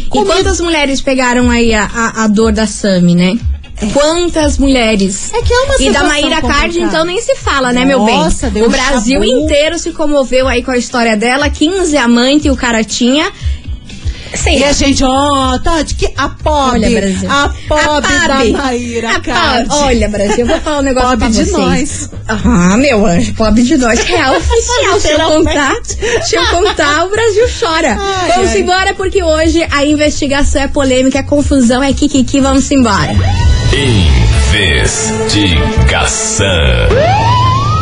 E 0.06 0.08
quantas 0.08 0.60
mulheres 0.60 1.00
pegaram 1.00 1.50
aí 1.50 1.74
a, 1.74 1.84
a, 1.84 2.24
a 2.24 2.26
dor 2.28 2.52
da 2.52 2.66
Sami, 2.66 3.14
né? 3.14 3.38
Quantas 3.92 4.56
mulheres? 4.58 5.30
É 5.34 5.42
que 5.42 5.52
é 5.52 5.60
uma 5.64 5.74
E 5.80 5.90
da 5.92 6.04
Maíra 6.04 6.40
Card, 6.40 6.42
complicada. 6.68 6.78
então, 6.78 7.04
nem 7.04 7.20
se 7.20 7.34
fala, 7.36 7.72
né, 7.72 7.84
meu 7.84 8.04
bem? 8.04 8.16
Nossa, 8.16 8.48
deu 8.50 8.66
o 8.66 8.70
Brasil 8.70 9.20
chabu. 9.22 9.24
inteiro 9.24 9.78
se 9.78 9.90
comoveu 9.92 10.48
aí 10.48 10.62
com 10.62 10.70
a 10.70 10.78
história 10.78 11.16
dela. 11.16 11.50
15 11.50 11.96
amantes 11.96 12.50
o 12.50 12.56
cara 12.56 12.82
tinha. 12.82 13.30
Sei 14.34 14.58
E 14.58 14.64
a 14.64 14.72
gente, 14.72 15.04
ó, 15.04 15.56
Tati, 15.58 15.94
que 15.94 16.12
a 16.16 16.28
pobre, 16.28 16.84
Olha, 16.84 17.00
Brasil. 17.00 17.30
a 17.30 17.54
pobre 17.68 18.12
A 18.14 18.26
da 18.28 18.34
pobre. 18.36 18.52
Maíra 18.52 19.10
A 19.10 19.20
Card. 19.20 19.68
pobre. 19.68 19.84
Olha, 19.84 20.08
Brasil, 20.08 20.38
eu 20.40 20.46
vou 20.46 20.60
falar 20.60 20.78
um 20.78 20.82
negócio 20.82 21.10
Pobre 21.10 21.24
pra 21.26 21.28
de 21.44 21.50
vocês. 21.50 21.56
nós. 21.56 22.10
Ah, 22.28 22.76
meu 22.76 23.06
anjo, 23.06 23.34
pobre 23.34 23.62
de 23.62 23.76
nós. 23.76 24.00
Real 24.02 24.34
oficial. 24.36 25.00
se 25.00 25.08
eu 25.10 25.18
contar, 25.20 25.74
se 26.24 26.34
eu 26.36 26.46
contar, 26.46 27.04
o 27.06 27.10
Brasil 27.10 27.44
chora. 27.60 27.96
Ai, 27.98 28.32
vamos 28.32 28.50
ai. 28.50 28.60
embora, 28.60 28.94
porque 28.94 29.22
hoje 29.22 29.64
a 29.70 29.84
investigação 29.86 30.60
é 30.62 30.68
polêmica, 30.68 31.18
é 31.20 31.22
confusão, 31.22 31.82
é 31.82 31.92
kikiki, 31.92 32.40
vamos 32.40 32.70
embora. 32.70 33.14
Investigação. 33.78 36.46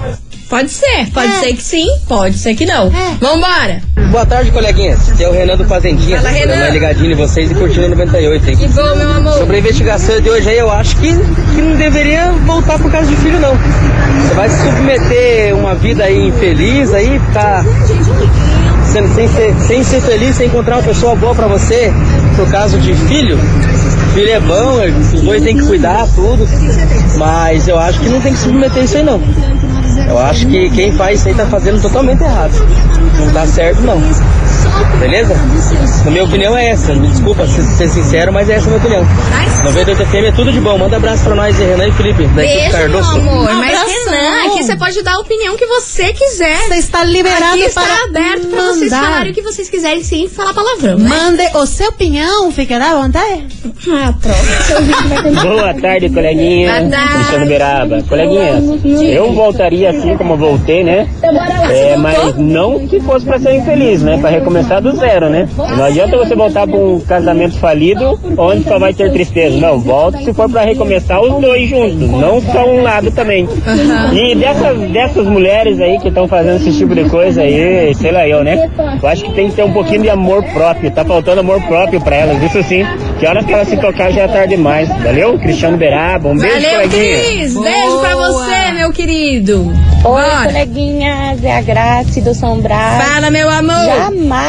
Pode 0.50 0.68
ser, 0.68 1.06
pode 1.14 1.32
ser 1.36 1.54
que 1.54 1.62
sim, 1.62 1.86
pode 2.06 2.36
ser 2.36 2.54
que 2.54 2.66
não. 2.66 2.90
Vambora! 3.18 3.80
Boa 4.10 4.26
tarde, 4.26 4.50
coleguinhas. 4.50 5.08
Aqui 5.08 5.22
é 5.22 5.28
o 5.28 5.32
Renan 5.32 5.56
do 5.56 5.64
Fazendinha. 5.64 6.16
Fala, 6.16 6.30
Renan. 6.30 6.70
Ligadinha 6.70 7.12
em 7.12 7.14
vocês 7.14 7.48
e 7.52 7.54
curtindo 7.54 7.86
o 7.86 7.90
98, 7.90 8.50
hein? 8.50 8.56
Que 8.56 8.66
bom, 8.66 8.96
meu 8.96 9.08
amor. 9.08 9.34
Sobre 9.34 9.56
a 9.56 9.58
investigação 9.60 10.20
de 10.20 10.28
hoje 10.28 10.50
aí, 10.50 10.58
eu 10.58 10.68
acho 10.68 10.96
que, 10.96 11.12
que 11.54 11.62
não 11.62 11.76
deveria 11.76 12.32
voltar 12.44 12.80
por 12.80 12.90
causa 12.90 13.08
de 13.08 13.14
filho, 13.14 13.38
não. 13.38 13.56
Você 13.56 14.34
vai 14.34 14.48
se 14.48 14.58
submeter 14.64 15.54
uma 15.54 15.76
vida 15.76 16.02
aí 16.02 16.26
infeliz 16.26 16.92
aí, 16.92 17.20
ficar 17.20 17.64
sendo, 18.90 19.14
sem, 19.14 19.28
ser, 19.28 19.54
sem 19.60 19.84
ser 19.84 20.00
feliz, 20.00 20.36
sem 20.36 20.46
encontrar 20.48 20.76
uma 20.76 20.82
pessoa 20.82 21.14
boa 21.14 21.34
pra 21.34 21.46
você, 21.46 21.92
por 22.36 22.50
causa 22.50 22.78
de 22.78 22.94
filho. 22.94 23.38
Filho 24.14 24.30
é 24.30 24.40
bom, 24.40 24.80
os 25.14 25.22
dois 25.22 25.42
têm 25.42 25.56
que 25.56 25.66
cuidar, 25.66 26.08
tudo. 26.14 26.46
Mas 27.16 27.68
eu 27.68 27.78
acho 27.78 28.00
que 28.00 28.08
não 28.08 28.20
tem 28.20 28.32
que 28.32 28.38
submeter 28.38 28.82
isso 28.82 28.96
aí, 28.96 29.04
não. 29.04 29.20
Eu 30.08 30.18
acho 30.18 30.46
que 30.46 30.70
quem 30.70 30.92
faz 30.92 31.20
isso 31.20 31.28
aí 31.28 31.34
tá 31.34 31.46
fazendo 31.46 31.80
totalmente 31.80 32.22
errado. 32.22 32.52
Não 33.18 33.32
tá 33.32 33.46
certo, 33.46 33.80
não. 33.82 34.00
Beleza? 34.98 35.34
Na 36.04 36.10
minha 36.10 36.24
opinião 36.24 36.56
é 36.56 36.70
essa. 36.70 36.94
Me 36.94 37.08
desculpa 37.08 37.46
ser, 37.46 37.62
ser 37.62 37.88
sincero, 37.88 38.32
mas 38.32 38.48
é 38.48 38.54
essa 38.54 38.66
a 38.66 38.68
minha 38.68 38.78
opinião. 38.78 39.02
98 39.64 40.06
FM 40.06 40.14
é 40.28 40.32
tudo 40.32 40.52
de 40.52 40.60
bom. 40.60 40.76
Manda 40.78 40.96
abraço 40.96 41.24
pra 41.24 41.34
nós, 41.34 41.56
Renan 41.58 41.88
e 41.88 41.92
Felipe, 41.92 42.26
da 42.28 42.44
equipe 42.44 42.58
Beijo, 42.58 42.70
meu 42.70 42.80
Cardoso. 42.80 43.18
amor. 43.18 43.54
Mas. 43.54 43.80
Renan, 43.80 44.46
aqui 44.46 44.62
você 44.62 44.76
pode 44.76 45.02
dar 45.02 45.14
a 45.14 45.18
opinião 45.20 45.56
que 45.56 45.66
você 45.66 46.12
quiser. 46.12 46.58
Você 46.68 46.74
está 46.74 47.04
liberado 47.04 47.54
Aqui 47.54 47.62
está 47.62 47.82
para 47.82 48.04
aberto 48.04 48.46
pra 48.48 48.62
vocês 48.66 48.90
falarem 48.90 49.32
o 49.32 49.34
que 49.34 49.42
vocês 49.42 49.68
quiserem 49.70 50.02
sem 50.02 50.28
falar 50.28 50.54
palavrão, 50.54 50.98
né? 50.98 51.08
Mande 51.08 51.42
o 51.54 51.66
seu 51.66 51.88
opinião, 51.88 52.50
ficará 52.52 52.92
à 52.92 53.02
vontade. 53.02 53.46
Ah, 53.88 54.14
pronto. 54.20 55.40
Boa 55.42 55.74
tarde, 55.74 56.10
coleguinha. 56.10 56.80
Boa 56.80 56.90
tarde. 56.90 57.46
Beraba. 57.46 58.02
Coleguinhas, 58.08 58.64
eu 58.84 59.32
voltaria 59.32 59.90
assim 59.90 60.16
como 60.16 60.36
voltei, 60.36 60.84
né? 60.84 61.08
É, 61.70 61.96
mas 61.96 62.36
não 62.36 62.86
que 62.86 63.00
fosse 63.00 63.24
pra 63.24 63.38
ser 63.38 63.54
infeliz, 63.54 64.02
né? 64.02 64.18
Pra 64.18 64.30
recomeçar 64.50 64.82
do 64.82 64.92
zero, 64.96 65.30
né? 65.30 65.48
Não 65.56 65.84
adianta 65.84 66.16
você 66.16 66.34
voltar 66.34 66.66
pra 66.66 66.76
um 66.76 67.00
casamento 67.00 67.56
falido 67.58 68.18
onde 68.36 68.64
só 68.64 68.78
vai 68.78 68.92
ter 68.92 69.12
tristeza. 69.12 69.56
Não, 69.58 69.78
volta 69.78 70.18
se 70.18 70.32
for 70.32 70.50
pra 70.50 70.62
recomeçar 70.62 71.20
os 71.22 71.40
dois 71.40 71.68
juntos, 71.68 72.08
não 72.10 72.40
só 72.40 72.68
um 72.68 72.82
lado 72.82 73.10
também. 73.12 73.48
E 74.12 74.34
dessas, 74.34 74.78
dessas 74.90 75.26
mulheres 75.26 75.80
aí 75.80 75.98
que 75.98 76.08
estão 76.08 76.26
fazendo 76.26 76.56
esse 76.56 76.76
tipo 76.76 76.94
de 76.94 77.08
coisa 77.08 77.42
aí, 77.42 77.94
sei 77.94 78.10
lá 78.10 78.26
eu, 78.26 78.42
né? 78.42 78.68
Eu 79.00 79.08
acho 79.08 79.24
que 79.24 79.32
tem 79.32 79.48
que 79.48 79.54
ter 79.56 79.64
um 79.64 79.72
pouquinho 79.72 80.02
de 80.02 80.10
amor 80.10 80.42
próprio. 80.52 80.90
Tá 80.90 81.04
faltando 81.04 81.40
amor 81.40 81.62
próprio 81.62 82.00
pra 82.00 82.16
elas, 82.16 82.42
isso 82.42 82.62
sim. 82.64 82.84
Que 83.18 83.26
hora 83.26 83.44
que 83.44 83.52
elas 83.52 83.68
se 83.68 83.76
tocar 83.76 84.10
já 84.10 84.22
é 84.22 84.28
tarde 84.28 84.56
demais. 84.56 84.88
Valeu? 85.02 85.38
Cristiano 85.38 85.76
Beraba, 85.76 86.28
um 86.30 86.36
beijo, 86.36 86.54
Valeu, 86.54 86.70
coleguinha. 86.88 87.18
Cris. 87.18 87.54
Beijo 87.54 87.98
pra 88.00 88.16
você, 88.16 88.72
meu 88.72 88.92
querido. 88.92 89.72
Oi, 90.02 90.22
Bora. 90.22 90.46
coleguinhas, 90.46 91.44
é 91.44 91.58
a 91.58 91.62
Grace 91.62 92.20
do 92.20 92.34
São 92.34 92.58
Brás. 92.60 93.04
Fala, 93.04 93.30
meu 93.30 93.48
amor. 93.48 93.84
Jamais, 93.84 94.39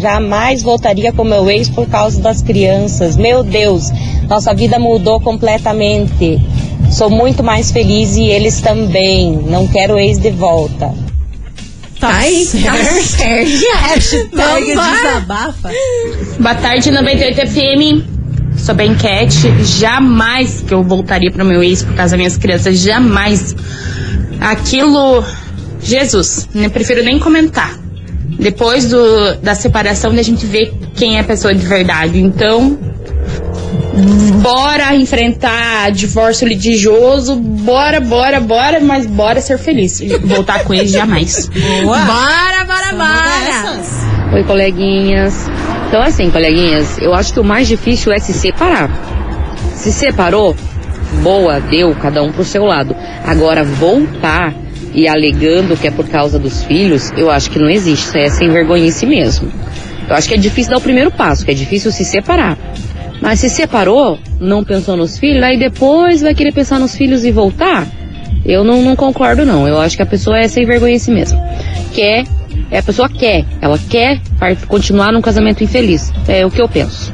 jamais 0.00 0.62
voltaria 0.62 1.12
com 1.12 1.24
meu 1.24 1.50
ex 1.50 1.68
por 1.68 1.86
causa 1.88 2.20
das 2.20 2.42
crianças. 2.42 3.16
Meu 3.16 3.42
Deus, 3.42 3.90
nossa 4.28 4.54
vida 4.54 4.78
mudou 4.78 5.20
completamente. 5.20 6.40
Sou 6.90 7.10
muito 7.10 7.42
mais 7.42 7.70
feliz 7.70 8.16
e 8.16 8.24
eles 8.24 8.60
também. 8.60 9.32
Não 9.32 9.66
quero 9.66 9.98
ex 9.98 10.18
de 10.18 10.30
volta. 10.30 10.92
Tá 11.98 12.16
aí, 12.16 12.46
tá 12.46 12.74
certo. 13.02 13.50
Hashtag 13.76 14.74
Vambora. 14.74 14.96
desabafa. 14.96 15.70
Boa 16.38 16.54
tarde, 16.54 16.90
98 16.90 17.46
FM. 17.46 18.58
Sou 18.58 18.74
bem 18.74 18.94
Cat. 18.94 19.34
Jamais 19.64 20.62
que 20.62 20.72
eu 20.72 20.82
voltaria 20.82 21.30
pro 21.30 21.44
meu 21.44 21.62
ex 21.62 21.82
por 21.82 21.94
causa 21.94 22.12
das 22.12 22.18
minhas 22.18 22.36
crianças. 22.36 22.78
Jamais. 22.78 23.54
Aquilo. 24.40 25.24
Jesus, 25.82 26.48
nem 26.54 26.68
prefiro 26.68 27.02
nem 27.02 27.18
comentar. 27.18 27.78
Depois 28.40 28.88
do, 28.88 29.36
da 29.36 29.54
separação, 29.54 30.10
a 30.12 30.22
gente 30.22 30.46
vê 30.46 30.72
quem 30.94 31.18
é 31.18 31.20
a 31.20 31.24
pessoa 31.24 31.54
de 31.54 31.64
verdade. 31.66 32.18
Então, 32.18 32.78
bora 34.42 34.94
enfrentar 34.96 35.90
divórcio 35.92 36.48
litigioso. 36.48 37.36
Bora, 37.36 38.00
bora, 38.00 38.40
bora, 38.40 38.80
mas 38.80 39.06
bora 39.06 39.42
ser 39.42 39.58
feliz. 39.58 40.00
Voltar 40.24 40.64
com 40.64 40.72
eles 40.72 40.90
jamais. 40.90 41.48
Boa. 41.82 41.98
Bora, 41.98 42.64
bora, 42.66 42.86
São 42.88 42.98
bora. 42.98 43.74
dessas. 43.76 44.00
Oi, 44.32 44.44
coleguinhas. 44.44 45.50
Então, 45.88 46.00
assim, 46.00 46.30
coleguinhas, 46.30 46.98
eu 46.98 47.12
acho 47.12 47.34
que 47.34 47.40
o 47.40 47.44
mais 47.44 47.68
difícil 47.68 48.10
é 48.10 48.18
se 48.18 48.32
separar. 48.32 48.90
Se 49.74 49.92
separou, 49.92 50.56
boa, 51.22 51.60
deu, 51.60 51.94
cada 51.94 52.22
um 52.22 52.32
pro 52.32 52.44
seu 52.44 52.64
lado. 52.64 52.96
Agora, 53.26 53.64
voltar 53.64 54.54
e 54.94 55.08
alegando 55.08 55.76
que 55.76 55.86
é 55.86 55.90
por 55.90 56.08
causa 56.08 56.38
dos 56.38 56.64
filhos, 56.64 57.12
eu 57.16 57.30
acho 57.30 57.50
que 57.50 57.58
não 57.58 57.68
existe. 57.68 58.06
Isso 58.06 58.18
é 58.18 58.28
sem 58.28 58.50
vergonhice 58.50 59.06
mesmo. 59.06 59.50
Eu 60.08 60.16
acho 60.16 60.28
que 60.28 60.34
é 60.34 60.38
difícil 60.38 60.72
dar 60.72 60.78
o 60.78 60.80
primeiro 60.80 61.10
passo, 61.10 61.44
que 61.44 61.50
é 61.50 61.54
difícil 61.54 61.92
se 61.92 62.04
separar. 62.04 62.58
Mas 63.20 63.40
se 63.40 63.50
separou, 63.50 64.18
não 64.40 64.64
pensou 64.64 64.96
nos 64.96 65.18
filhos, 65.18 65.42
aí 65.42 65.58
depois 65.58 66.22
vai 66.22 66.34
querer 66.34 66.52
pensar 66.52 66.78
nos 66.78 66.96
filhos 66.96 67.24
e 67.24 67.30
voltar? 67.30 67.86
Eu 68.44 68.64
não, 68.64 68.82
não 68.82 68.96
concordo, 68.96 69.44
não. 69.44 69.68
Eu 69.68 69.78
acho 69.78 69.96
que 69.96 70.02
a 70.02 70.06
pessoa 70.06 70.38
é 70.38 70.48
sem 70.48 70.64
vergonhice 70.64 71.10
mesmo. 71.10 71.38
Quer, 71.92 72.24
é, 72.70 72.78
a 72.78 72.82
pessoa 72.82 73.08
quer, 73.08 73.44
ela 73.60 73.78
quer 73.78 74.20
continuar 74.66 75.12
num 75.12 75.20
casamento 75.20 75.62
infeliz. 75.62 76.12
É 76.26 76.44
o 76.46 76.50
que 76.50 76.60
eu 76.60 76.68
penso. 76.68 77.12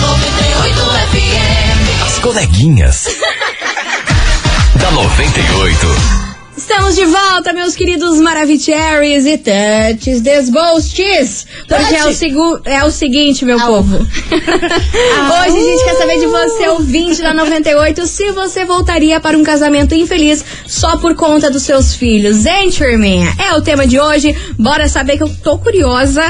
98 0.01 0.81
FM. 1.11 2.03
As 2.07 2.19
coleguinhas. 2.19 3.07
da 4.79 4.91
98. 4.91 6.26
Estamos 6.57 6.97
de 6.97 7.05
volta, 7.05 7.53
meus 7.53 7.75
queridos 7.77 8.19
Maravicheries 8.19 9.27
e 9.27 9.37
Touches 9.39 10.23
Desbostes. 10.23 11.47
Porque 11.69 11.95
é 11.95 12.07
o, 12.07 12.13
segu- 12.15 12.61
é 12.65 12.83
o 12.85 12.91
seguinte, 12.91 13.45
meu 13.45 13.59
povo. 13.61 13.97
Hoje 13.99 15.57
a 15.59 15.63
gente 15.63 15.85
quer 15.85 15.97
saber 15.97 16.19
de 16.19 16.27
você, 16.27 16.69
ouvinte 16.69 17.21
da 17.21 17.35
98, 17.35 18.07
se 18.07 18.31
você 18.33 18.65
voltaria 18.65 19.21
para 19.21 19.37
um 19.37 19.43
casamento 19.45 19.95
infeliz 19.95 20.43
só 20.67 20.97
por 20.97 21.15
conta 21.15 21.51
dos 21.51 21.63
seus 21.63 21.95
filhos, 21.95 22.47
hein, 22.47 22.71
turminha? 22.71 23.35
É 23.39 23.55
o 23.55 23.61
tema 23.61 23.87
de 23.87 24.01
hoje. 24.01 24.35
Bora 24.59 24.89
saber 24.89 25.19
que 25.19 25.23
eu 25.25 25.29
tô 25.43 25.59
curiosa. 25.59 26.23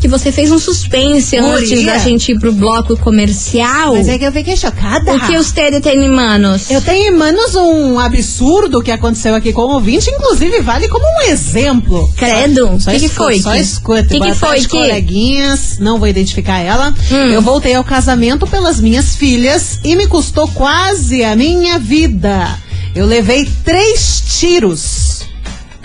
Que 0.00 0.08
você 0.08 0.30
fez 0.30 0.52
um 0.52 0.58
suspense 0.58 1.36
antes 1.38 1.70
Guria. 1.70 1.86
da 1.86 1.98
gente 1.98 2.32
ir 2.32 2.38
pro 2.38 2.52
bloco 2.52 2.96
comercial. 2.98 3.94
Mas 3.94 4.08
é 4.08 4.18
que 4.18 4.24
eu 4.24 4.32
fiquei 4.32 4.56
chocada. 4.56 5.14
O 5.14 5.20
que 5.26 5.36
os 5.36 5.50
Tere 5.50 5.80
tem, 5.80 6.06
manos? 6.08 6.70
Eu 6.70 6.80
tenho 6.82 7.12
em 7.14 7.16
manos 7.16 7.54
um 7.54 7.98
absurdo 7.98 8.82
que 8.82 8.90
aconteceu 8.90 9.34
aqui 9.34 9.52
com 9.52 9.62
o 9.62 9.72
ouvinte, 9.74 10.10
inclusive 10.10 10.60
vale 10.60 10.86
como 10.88 11.04
um 11.04 11.22
exemplo. 11.30 12.12
Credo? 12.16 12.76
Só 12.78 12.90
Que 12.90 13.00
que 13.00 13.08
foi, 13.08 13.40
Só 13.40 13.54
escuta. 13.54 14.04
que 14.04 14.20
que 14.20 14.34
foi, 14.34 14.48
tarde, 14.48 14.68
que? 14.68 14.76
coleguinhas, 14.76 15.78
não 15.78 15.98
vou 15.98 16.06
identificar 16.08 16.58
ela. 16.58 16.94
Hum. 17.10 17.30
Eu 17.32 17.40
voltei 17.40 17.74
ao 17.74 17.82
casamento 17.84 18.46
pelas 18.46 18.80
minhas 18.80 19.16
filhas 19.16 19.80
e 19.82 19.96
me 19.96 20.06
custou 20.06 20.46
quase 20.48 21.24
a 21.24 21.34
minha 21.34 21.78
vida. 21.78 22.46
Eu 22.94 23.06
levei 23.06 23.48
três 23.64 24.22
tiros. 24.38 25.22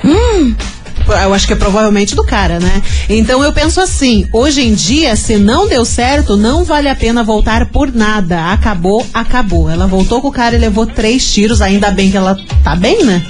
Hum. 0.04 0.54
Eu 1.08 1.34
acho 1.34 1.48
que 1.48 1.54
é 1.54 1.56
provavelmente 1.56 2.16
do 2.16 2.24
cara, 2.24 2.60
né? 2.60 2.82
Então 3.10 3.44
eu 3.44 3.52
penso 3.54 3.80
assim: 3.82 4.28
hoje 4.32 4.62
em 4.62 4.74
dia, 4.74 5.16
se 5.16 5.38
não 5.38 5.68
deu 5.68 5.84
certo, 5.86 6.38
não 6.38 6.64
vale 6.64 6.90
a 6.90 6.96
pena 6.96 7.24
voltar 7.24 7.68
por 7.68 7.94
nada. 7.94 8.52
Acabou, 8.52 9.06
acabou. 9.14 9.70
Ela 9.70 9.88
voltou 9.88 10.22
com 10.22 10.28
o 10.28 10.32
cara 10.32 10.56
e 10.56 10.60
levou 10.60 10.86
três 10.86 11.32
tiros, 11.32 11.62
ainda 11.62 11.92
bem 11.92 12.12
que 12.12 12.18
ela 12.18 12.38
tá 12.64 12.76
bem, 12.76 13.04
né? 13.04 13.22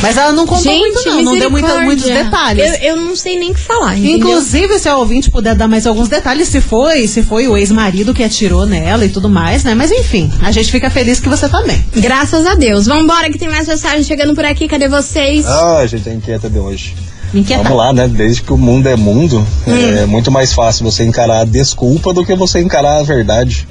Mas 0.00 0.16
ela 0.16 0.32
não 0.32 0.46
contou 0.46 0.62
Gente, 0.62 0.80
muito, 0.94 1.08
não. 1.08 1.22
Não 1.22 1.38
deu 1.38 1.50
muita- 1.50 1.80
muitos 1.80 2.04
detalhes. 2.04 2.64
Eu, 2.80 2.90
eu 2.90 2.96
não 2.96 3.16
sei 3.16 3.38
nem 3.38 3.50
o 3.50 3.54
que 3.54 3.60
falar. 3.60 3.96
entendeu? 3.98 4.16
Inclusive, 4.16 4.78
se 4.78 4.88
a 4.88 4.96
ouvinte 4.96 5.30
puder 5.30 5.54
dar 5.56 5.66
mais 5.66 5.86
alguns 5.86 6.08
detalhes, 6.08 6.48
se 6.48 6.60
foi, 6.60 7.06
se 7.08 7.22
foi 7.22 7.48
o 7.48 7.56
ex-marido 7.56 8.14
que 8.14 8.22
atirou 8.22 8.64
nela 8.64 9.04
e 9.04 9.08
tudo 9.08 9.28
mais, 9.28 9.64
né? 9.64 9.74
Mas 9.74 9.90
enfim, 9.90 10.30
a 10.40 10.52
gente 10.52 10.70
fica 10.70 10.88
feliz 10.88 11.18
que 11.18 11.28
você 11.28 11.48
tá 11.48 11.62
bem. 11.62 11.84
Graças 11.96 12.46
a 12.46 12.54
Deus. 12.54 12.86
Vambora 12.86 13.30
que 13.30 13.38
tem 13.38 13.48
mais 13.48 13.66
mensagem 13.66 14.04
chegando 14.04 14.34
por 14.34 14.44
aqui. 14.44 14.68
Cadê 14.68 14.88
vocês? 14.88 15.44
Ah, 15.46 15.78
a 15.78 15.86
gente 15.86 16.08
é 16.08 16.14
inquieta 16.14 16.48
de 16.48 16.58
hoje. 16.58 16.94
Inquieta. 17.34 17.62
Vamos 17.64 17.78
lá, 17.78 17.92
né? 17.92 18.08
Desde 18.08 18.40
que 18.40 18.52
o 18.52 18.56
mundo 18.56 18.88
é 18.88 18.96
mundo, 18.96 19.46
Hum. 19.66 19.76
é 19.98 20.06
muito 20.06 20.30
mais 20.30 20.52
fácil 20.52 20.84
você 20.84 21.04
encarar 21.04 21.40
a 21.40 21.44
desculpa 21.44 22.12
do 22.14 22.24
que 22.24 22.34
você 22.34 22.60
encarar 22.60 23.00
a 23.00 23.02
verdade. 23.02 23.66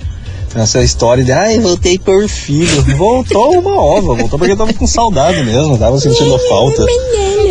Essa 0.58 0.82
história 0.84 1.24
de, 1.24 1.32
ai, 1.32 1.60
voltei 1.60 2.00
por 2.00 2.28
filho. 2.28 2.82
Voltou 2.98 3.60
uma 3.60 3.80
ova, 3.80 4.16
voltou 4.16 4.40
porque 4.40 4.56
tava 4.56 4.74
com 4.74 4.88
saudade 4.88 5.44
mesmo, 5.44 5.78
tava 5.78 6.00
sentindo 6.00 6.38
falta. 6.50 6.84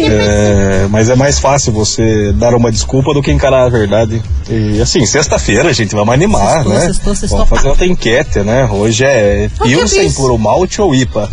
É, 0.09 0.89
mas 0.91 1.09
é 1.09 1.15
mais 1.15 1.39
fácil 1.39 1.73
você 1.73 2.33
dar 2.33 2.55
uma 2.55 2.71
desculpa 2.71 3.15
do 3.15 3.23
que 3.23 3.31
encarar 3.31 3.65
a 3.65 3.69
verdade. 3.69 4.21
E 4.49 4.81
assim, 4.81 5.07
sexta-feira, 5.07 5.73
gente, 5.73 5.95
vamos 5.95 6.13
animar, 6.13 6.65
Sextou, 6.65 6.73
né? 6.73 6.81
sextou, 6.81 7.15
sextou, 7.15 7.39
vamos 7.39 7.49
fazer 7.49 7.69
outra 7.69 7.87
enquete, 7.87 8.41
né? 8.41 8.67
Hoje 8.67 9.05
é 9.05 9.49
O 9.61 9.63
Pilsen 9.65 10.13
por 10.13 10.37
malte 10.37 10.83
ou 10.83 10.95
IPA? 10.95 11.31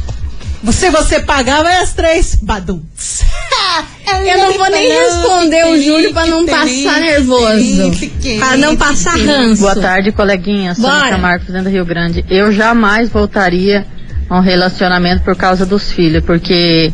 Se 0.72 0.90
você 0.92 1.20
pagar, 1.20 1.64
vai 1.64 1.78
as 1.78 1.94
três. 1.94 2.36
Baduns. 2.42 3.22
Eu 4.06 4.38
não 4.38 4.54
vou 4.58 4.70
nem 4.70 4.90
responder 4.90 5.66
o 5.66 5.82
Júlio 5.82 6.14
pra 6.14 6.26
não 6.26 6.46
passar 6.46 7.00
nervoso. 7.00 7.92
Pra 8.40 8.58
não 8.58 8.76
passar 8.76 9.18
ranço. 9.18 9.62
Boa 9.62 9.76
tarde, 9.76 10.12
coleguinha. 10.12 10.76
Sônia 10.76 10.92
Bora. 10.92 11.10
Camargo, 11.10 11.46
Fazenda 11.46 11.70
Rio 11.70 11.86
Grande. 11.86 12.26
Eu 12.30 12.52
jamais 12.52 13.10
voltaria 13.10 13.86
a 14.30 14.38
um 14.38 14.42
relacionamento 14.42 15.24
por 15.24 15.36
causa 15.36 15.66
dos 15.66 15.92
filhos, 15.92 16.24
porque 16.24 16.94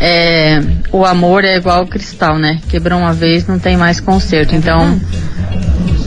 é, 0.00 0.60
o 0.92 1.04
amor 1.04 1.44
é 1.44 1.56
igual 1.56 1.80
ao 1.80 1.86
cristal, 1.86 2.38
né? 2.38 2.60
Quebrou 2.68 2.98
uma 2.98 3.12
vez, 3.12 3.46
não 3.46 3.58
tem 3.58 3.76
mais 3.76 4.00
conserto. 4.00 4.54
Então, 4.54 5.00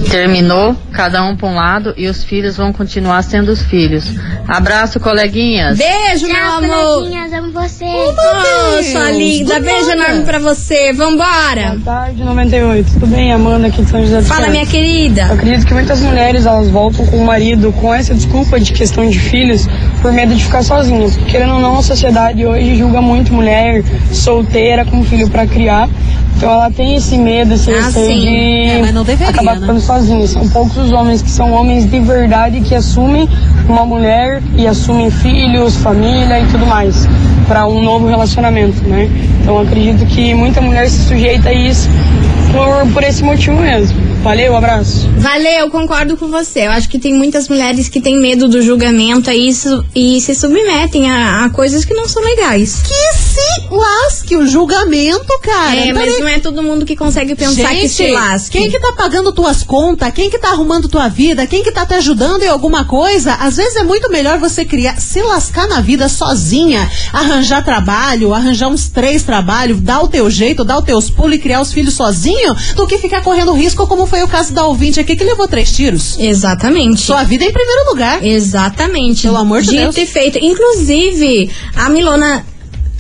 terminou, 0.10 0.76
cada 0.92 1.24
um 1.24 1.36
para 1.36 1.48
um 1.48 1.56
lado, 1.56 1.94
e 1.96 2.08
os 2.08 2.24
filhos 2.24 2.58
vão 2.58 2.74
continuar 2.74 3.22
sendo 3.24 3.50
os 3.50 3.62
filhos. 3.62 4.12
Abraço, 4.48 5.00
coleguinhas. 5.00 5.78
Beijo, 5.78 6.28
meu 6.28 6.46
amor. 6.46 7.08
amo 7.34 7.52
você. 7.52 7.86
Oh, 7.86 8.84
sua 8.84 9.12
linda. 9.12 9.60
Beijo 9.60 9.92
enorme 9.92 10.24
pra 10.26 10.40
você. 10.40 10.92
Vambora. 10.94 11.76
Boa 11.78 11.82
tarde, 11.86 12.24
98. 12.24 12.94
Tudo 12.94 13.08
bem, 13.08 13.32
Amanda 13.32 13.68
aqui 13.68 13.84
de 13.84 13.90
São 13.90 14.02
José 14.02 14.18
dos 14.18 14.28
Fala, 14.28 14.42
Campos. 14.42 14.54
minha 14.54 14.66
querida. 14.66 15.22
Eu 15.30 15.34
acredito 15.34 15.66
que 15.68 15.74
muitas 15.74 16.02
mulheres 16.02 16.46
elas 16.46 16.70
voltam 16.70 17.06
com 17.06 17.18
o 17.18 17.26
marido 17.26 17.72
com 17.74 17.94
essa 17.94 18.14
desculpa 18.14 18.60
de 18.60 18.74
questão 18.74 19.08
de 19.08 19.20
filhos 19.20 19.68
por 20.02 20.12
medo 20.12 20.34
de 20.34 20.44
ficar 20.44 20.64
sozinha. 20.64 21.08
Porque, 21.10 21.30
Querendo 21.32 21.54
ou 21.54 21.62
não, 21.62 21.78
a 21.78 21.84
sociedade 21.84 22.46
hoje 22.46 22.76
julga 22.76 23.02
muito 23.02 23.32
mulher 23.32 23.84
solteira 24.12 24.84
com 24.84 25.04
filho 25.04 25.30
pra 25.30 25.46
criar. 25.46 25.88
Então 26.40 26.52
ela 26.54 26.72
tem 26.72 26.96
esse 26.96 27.18
medo, 27.18 27.54
esse 27.54 27.70
Ah, 27.70 27.88
receio 27.88 28.22
de 28.22 28.28
É, 28.30 28.94
deveria, 28.94 29.28
acabar 29.28 29.56
né? 29.56 29.60
ficando 29.60 29.82
sozinha. 29.82 30.26
São 30.26 30.48
poucos 30.48 30.78
os 30.78 30.90
homens 30.94 31.22
que 31.22 31.30
são 31.30 31.52
homens 31.52 31.86
de 31.92 32.00
verdade 32.00 32.62
que 32.62 32.74
assumem 32.74 33.28
uma 33.68 33.86
mulher 33.86 34.42
e 34.56 34.66
assumem 34.66 35.12
filhos, 35.12 35.76
família 35.76 36.40
e 36.40 36.46
tudo 36.46 36.66
mais 36.66 37.06
para 37.46 37.68
um 37.68 37.84
novo 37.84 38.08
relacionamento, 38.08 38.82
né? 38.88 39.10
Então 39.42 39.56
eu 39.56 39.62
acredito 39.64 40.06
que 40.06 40.34
muita 40.34 40.62
mulher 40.62 40.90
se 40.90 41.00
sujeita 41.10 41.50
a 41.50 41.54
isso 41.54 41.90
por, 42.52 42.94
por 42.94 43.04
esse 43.04 43.24
motivo 43.24 43.58
mesmo. 43.58 44.10
Valeu, 44.22 44.54
abraço. 44.56 45.08
Valeu, 45.18 45.70
concordo 45.70 46.18
com 46.18 46.28
você. 46.28 46.68
Eu 46.68 46.72
acho 46.72 46.90
que 46.90 47.00
tem 47.00 47.14
muitas 47.14 47.48
mulheres 47.48 47.88
que 47.88 48.02
têm 48.02 48.18
medo 48.20 48.50
do 48.50 48.62
julgamento 48.62 49.30
a 49.30 49.36
isso 49.36 49.86
e 49.96 50.20
se 50.20 50.36
submetem 50.36 51.10
a, 51.10 51.46
a 51.46 51.50
coisas 51.52 51.86
que 51.86 51.94
não 51.94 52.06
são 52.06 52.22
legais. 52.22 52.82
Que 52.86 53.18
se 53.18 53.62
lasque 53.72 54.36
o 54.36 54.46
julgamento, 54.46 55.40
cara. 55.42 55.74
É, 55.76 55.88
Tá 55.88 55.94
mas 55.94 56.12
nem- 56.12 56.20
não 56.20 56.28
é 56.28 56.40
todo 56.40 56.62
mundo 56.62 56.86
que 56.86 56.98
consegue 56.98 57.34
pensar 57.34 57.70
que 57.74 57.88
se 57.88 58.12
lasque. 58.12 58.58
Quem 58.58 58.70
que 58.70 58.78
tá 58.80 58.92
pagando 58.92 59.32
tuas 59.32 59.64
contas? 59.64 60.12
Quem 60.14 60.30
que 60.30 60.38
tá 60.38 60.50
arrumando 60.50 60.90
tua 60.90 61.08
vida? 61.08 61.48
Quem 61.48 61.64
que 61.64 61.72
tá 61.72 61.86
te 61.86 61.94
ajudando 61.94 62.44
em 62.44 62.50
alguma 62.50 62.84
coisa? 62.84 63.36
Às 63.36 63.56
vezes 63.56 63.78
é 63.78 63.84
muito 63.84 64.12
melhor 64.12 64.38
você 64.38 64.66
criar, 64.66 65.00
se 65.00 65.22
lascar 65.22 65.66
na 65.70 65.80
vida 65.80 66.10
sozinha, 66.10 66.90
arranjar 67.14 67.64
trabalho, 67.64 68.34
arranjar 68.34 68.68
uns 68.68 68.90
três 68.90 69.24
trabalhos, 69.24 69.80
dar 69.80 70.02
o 70.02 70.10
teu 70.10 70.30
jeito, 70.30 70.66
dar 70.66 70.80
os 70.80 70.84
teus 70.86 71.10
pulos 71.10 71.36
e 71.38 71.40
criar 71.40 71.62
os 71.62 71.72
filhos 71.72 71.94
sozinho, 72.40 72.76
do 72.76 72.88
que 72.88 72.98
ficar 72.98 73.22
correndo 73.22 73.54
risco 73.54 73.86
como 73.88 74.06
foi 74.06 74.24
o 74.24 74.28
caso 74.28 74.54
da 74.54 74.66
ouvinte 74.66 75.00
aqui 75.00 75.16
que 75.16 75.24
levou 75.24 75.48
três 75.48 75.72
tiros. 75.72 76.18
Exatamente. 76.18 77.02
Sua 77.02 77.24
vida 77.24 77.44
em 77.44 77.52
primeiro 77.52 77.90
lugar. 77.90 78.26
Exatamente. 78.26 79.24
Pelo 79.24 79.38
amor 79.38 79.62
de 79.62 79.70
Dito 79.70 79.82
Deus. 79.94 79.98
e 79.98 80.06
feito. 80.06 80.40
Inclusive, 80.42 81.50
a 81.76 81.90
Milona, 81.90 82.46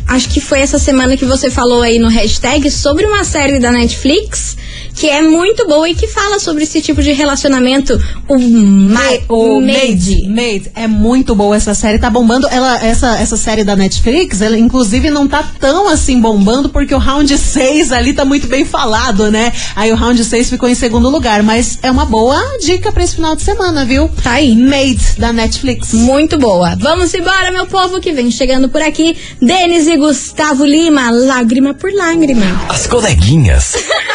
acho 0.08 0.30
que 0.30 0.39
foi 0.39 0.60
essa 0.60 0.78
semana 0.78 1.15
que 1.15 1.25
você 1.25 1.49
falou 1.49 1.82
aí 1.82 1.99
no 1.99 2.10
hashtag 2.10 2.69
sobre 2.69 3.06
uma 3.06 3.23
série 3.23 3.60
da 3.60 3.71
Netflix 3.71 4.58
que 5.00 5.10
é 5.10 5.22
muito 5.22 5.66
boa 5.66 5.88
e 5.88 5.96
que 5.96 6.08
fala 6.08 6.40
sobre 6.40 6.64
esse 6.64 6.82
tipo 6.82 7.02
de 7.02 7.14
relacionamento. 7.14 7.98
O, 8.28 8.38
ma 8.38 9.00
O 9.30 9.62
Made. 9.62 10.28
Made. 10.28 10.72
É 10.76 10.88
muito 10.88 11.34
boa 11.34 11.56
essa 11.56 11.74
série, 11.74 11.98
tá 11.98 12.10
bombando. 12.10 12.50
Ela, 12.50 12.84
essa, 12.84 13.18
essa 13.18 13.38
série 13.38 13.64
da 13.64 13.78
Netflix, 13.78 14.42
ela 14.42 14.58
inclusive 14.58 15.10
não 15.10 15.26
tá 15.26 15.42
tão 15.58 15.88
assim 15.88 16.20
bombando 16.20 16.68
porque 16.68 16.94
o 16.94 16.98
round 16.98 17.36
6 17.38 17.94
ali 17.94 18.12
tá 18.12 18.26
muito 18.26 18.48
bem 18.48 18.66
falado, 18.66 19.32
né? 19.32 19.54
Aí 19.74 19.90
o 19.90 19.96
round 19.96 20.22
6 20.22 20.50
ficou 20.50 20.68
em 20.68 20.76
segundo 20.76 21.10
lugar, 21.10 21.44
mas 21.44 21.80
é 21.82 21.90
uma 21.90 22.04
boa 22.04 22.38
dica 22.60 22.92
pra 22.92 23.02
esse 23.02 23.16
final 23.16 23.38
de 23.38 23.42
semana, 23.42 23.86
viu? 23.86 24.10
Tá 24.22 24.34
aí. 24.34 24.54
Made 24.54 25.18
da 25.18 25.32
Netflix. 25.32 25.94
Muito 25.94 26.38
boa. 26.38 26.76
Vamos 26.78 27.14
embora, 27.14 27.52
meu 27.52 27.66
povo, 27.66 28.02
que 28.02 28.12
vem 28.12 28.30
chegando 28.30 28.68
por 28.68 28.82
aqui. 28.82 29.16
Denis 29.42 29.88
e 29.88 29.96
Gustavo 29.96 30.66
Lima, 30.66 31.10
lágrima 31.10 31.74
por 31.74 31.90
lágrima. 31.94 32.66
As 32.68 32.86
coleguinhas. 32.86 33.76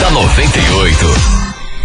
da 0.00 0.10
98. 0.10 1.06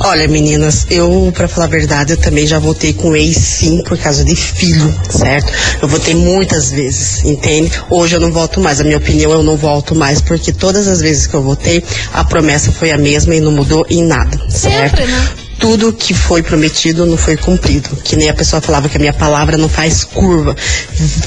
Olha, 0.00 0.28
meninas, 0.28 0.86
eu, 0.90 1.32
pra 1.34 1.48
falar 1.48 1.66
a 1.66 1.70
verdade, 1.70 2.12
eu 2.12 2.16
também 2.16 2.46
já 2.46 2.58
voltei 2.58 2.92
com 2.92 3.16
ex 3.16 3.36
sim 3.36 3.82
por 3.82 3.98
causa 3.98 4.24
de 4.24 4.36
filho, 4.36 4.94
certo? 5.10 5.52
Eu 5.82 5.88
voltei 5.88 6.14
muitas 6.14 6.70
vezes, 6.70 7.24
entende? 7.24 7.72
Hoje 7.90 8.16
eu 8.16 8.20
não 8.20 8.32
volto 8.32 8.60
mais. 8.60 8.80
A 8.80 8.84
minha 8.84 8.98
opinião, 8.98 9.07
eu 9.16 9.42
não 9.42 9.56
volto 9.56 9.94
mais, 9.94 10.20
porque 10.20 10.52
todas 10.52 10.86
as 10.88 11.00
vezes 11.00 11.26
que 11.26 11.34
eu 11.34 11.42
voltei, 11.42 11.82
a 12.12 12.24
promessa 12.24 12.72
foi 12.72 12.90
a 12.90 12.98
mesma 12.98 13.34
e 13.34 13.40
não 13.40 13.52
mudou 13.52 13.86
em 13.88 14.04
nada, 14.04 14.38
certo? 14.48 14.96
Sempre, 14.96 15.06
né? 15.06 15.28
Tudo 15.58 15.92
que 15.92 16.14
foi 16.14 16.40
prometido 16.40 17.04
não 17.04 17.16
foi 17.16 17.36
cumprido. 17.36 17.90
Que 18.04 18.14
nem 18.14 18.28
a 18.28 18.34
pessoa 18.34 18.62
falava 18.62 18.88
que 18.88 18.96
a 18.96 19.00
minha 19.00 19.12
palavra 19.12 19.58
não 19.58 19.68
faz 19.68 20.04
curva. 20.04 20.54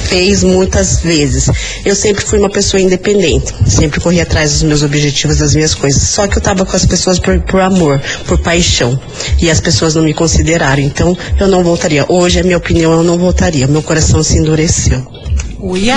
Fez 0.07 0.41
muitas 0.41 1.01
vezes. 1.01 1.49
Eu 1.83 1.95
sempre 1.95 2.23
fui 2.23 2.39
uma 2.39 2.49
pessoa 2.49 2.79
independente. 2.79 3.53
Sempre 3.67 3.99
corri 3.99 4.21
atrás 4.21 4.53
dos 4.53 4.63
meus 4.63 4.83
objetivos, 4.83 5.37
das 5.37 5.53
minhas 5.53 5.75
coisas. 5.75 6.01
Só 6.03 6.27
que 6.27 6.37
eu 6.37 6.41
tava 6.41 6.65
com 6.65 6.75
as 6.75 6.85
pessoas 6.85 7.19
por, 7.19 7.37
por 7.41 7.59
amor, 7.59 8.01
por 8.25 8.37
paixão. 8.37 8.97
E 9.37 9.49
as 9.49 9.59
pessoas 9.59 9.95
não 9.95 10.03
me 10.03 10.13
consideraram. 10.13 10.81
Então, 10.81 11.17
eu 11.37 11.47
não 11.49 11.61
voltaria. 11.61 12.05
Hoje, 12.07 12.39
a 12.39 12.43
minha 12.43 12.57
opinião, 12.57 12.93
eu 12.93 13.03
não 13.03 13.17
voltaria. 13.17 13.67
Meu 13.67 13.83
coração 13.83 14.23
se 14.23 14.37
endureceu. 14.37 15.20
Uia! 15.62 15.95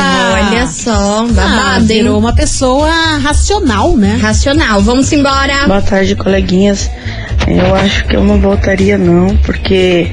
Olha 0.51 0.67
só, 0.67 1.25
Ah, 1.25 1.33
babado, 1.33 1.81
hein? 1.81 1.87
virou 1.87 2.19
uma 2.19 2.35
pessoa 2.35 2.91
racional, 3.19 3.97
né? 3.97 4.19
Racional. 4.21 4.83
Vamos 4.83 5.11
embora. 5.13 5.67
Boa 5.67 5.81
tarde, 5.81 6.15
coleguinhas. 6.15 6.91
Eu 7.47 7.75
acho 7.75 8.07
que 8.07 8.17
eu 8.17 8.25
não 8.25 8.41
voltaria 8.41 8.97
não, 8.97 9.37
porque 9.39 10.11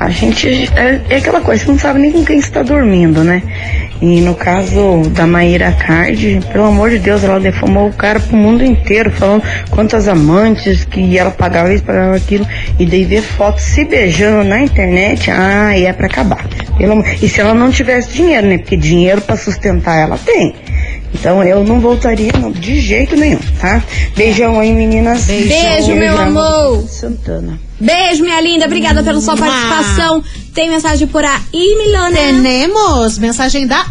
a 0.00 0.10
gente 0.10 0.48
é, 0.76 1.00
é 1.08 1.16
aquela 1.16 1.40
coisa, 1.40 1.64
você 1.64 1.70
não 1.70 1.78
sabe 1.78 2.00
nem 2.00 2.10
com 2.10 2.24
quem 2.24 2.38
está 2.38 2.62
dormindo, 2.62 3.22
né? 3.22 3.40
E 4.00 4.20
no 4.20 4.34
caso 4.34 5.08
da 5.10 5.24
Maíra 5.24 5.70
Card, 5.72 6.40
pelo 6.52 6.64
amor 6.64 6.90
de 6.90 6.98
Deus, 6.98 7.22
ela 7.22 7.38
defamou 7.38 7.88
o 7.88 7.92
cara 7.92 8.18
pro 8.18 8.36
mundo 8.36 8.64
inteiro, 8.64 9.12
falando 9.12 9.44
quantas 9.70 10.08
amantes 10.08 10.84
que 10.84 11.16
ela 11.16 11.30
pagava 11.30 11.72
isso, 11.72 11.84
pagava 11.84 12.16
aquilo, 12.16 12.44
e 12.80 12.84
daí 12.84 13.04
ver 13.04 13.22
fotos 13.22 13.62
se 13.62 13.84
beijando 13.84 14.42
na 14.42 14.60
internet, 14.60 15.30
ah, 15.30 15.78
e 15.78 15.86
é 15.86 15.92
pra 15.92 16.06
acabar. 16.06 16.44
E 17.22 17.28
se 17.28 17.40
ela 17.40 17.54
não 17.54 17.70
tivesse 17.70 18.12
dinheiro, 18.12 18.48
né? 18.48 18.58
Porque 18.58 18.76
dinheiro 18.76 19.20
pra 19.20 19.36
sustentar 19.36 19.96
ela 19.96 20.18
tem. 20.18 20.52
Então 21.14 21.42
eu 21.44 21.62
não 21.62 21.78
voltaria 21.80 22.32
não, 22.40 22.50
de 22.50 22.80
jeito 22.80 23.16
nenhum, 23.16 23.38
tá? 23.60 23.82
Beijão 24.16 24.58
aí, 24.58 24.72
meninas. 24.72 25.24
Beijo, 25.26 25.94
meu 25.94 26.14
Grava- 26.14 26.22
amor. 26.22 26.88
Santana. 26.88 27.60
Beijo, 27.78 28.22
minha 28.22 28.40
linda. 28.40 28.64
Obrigada 28.66 29.02
pela 29.02 29.20
sua 29.20 29.36
participação. 29.36 30.22
Tem 30.54 30.70
mensagem 30.70 31.06
por 31.06 31.24
aí, 31.24 31.76
Milona? 31.78 32.16
Temos 32.42 33.18
mensagem 33.18 33.66
da. 33.66 33.84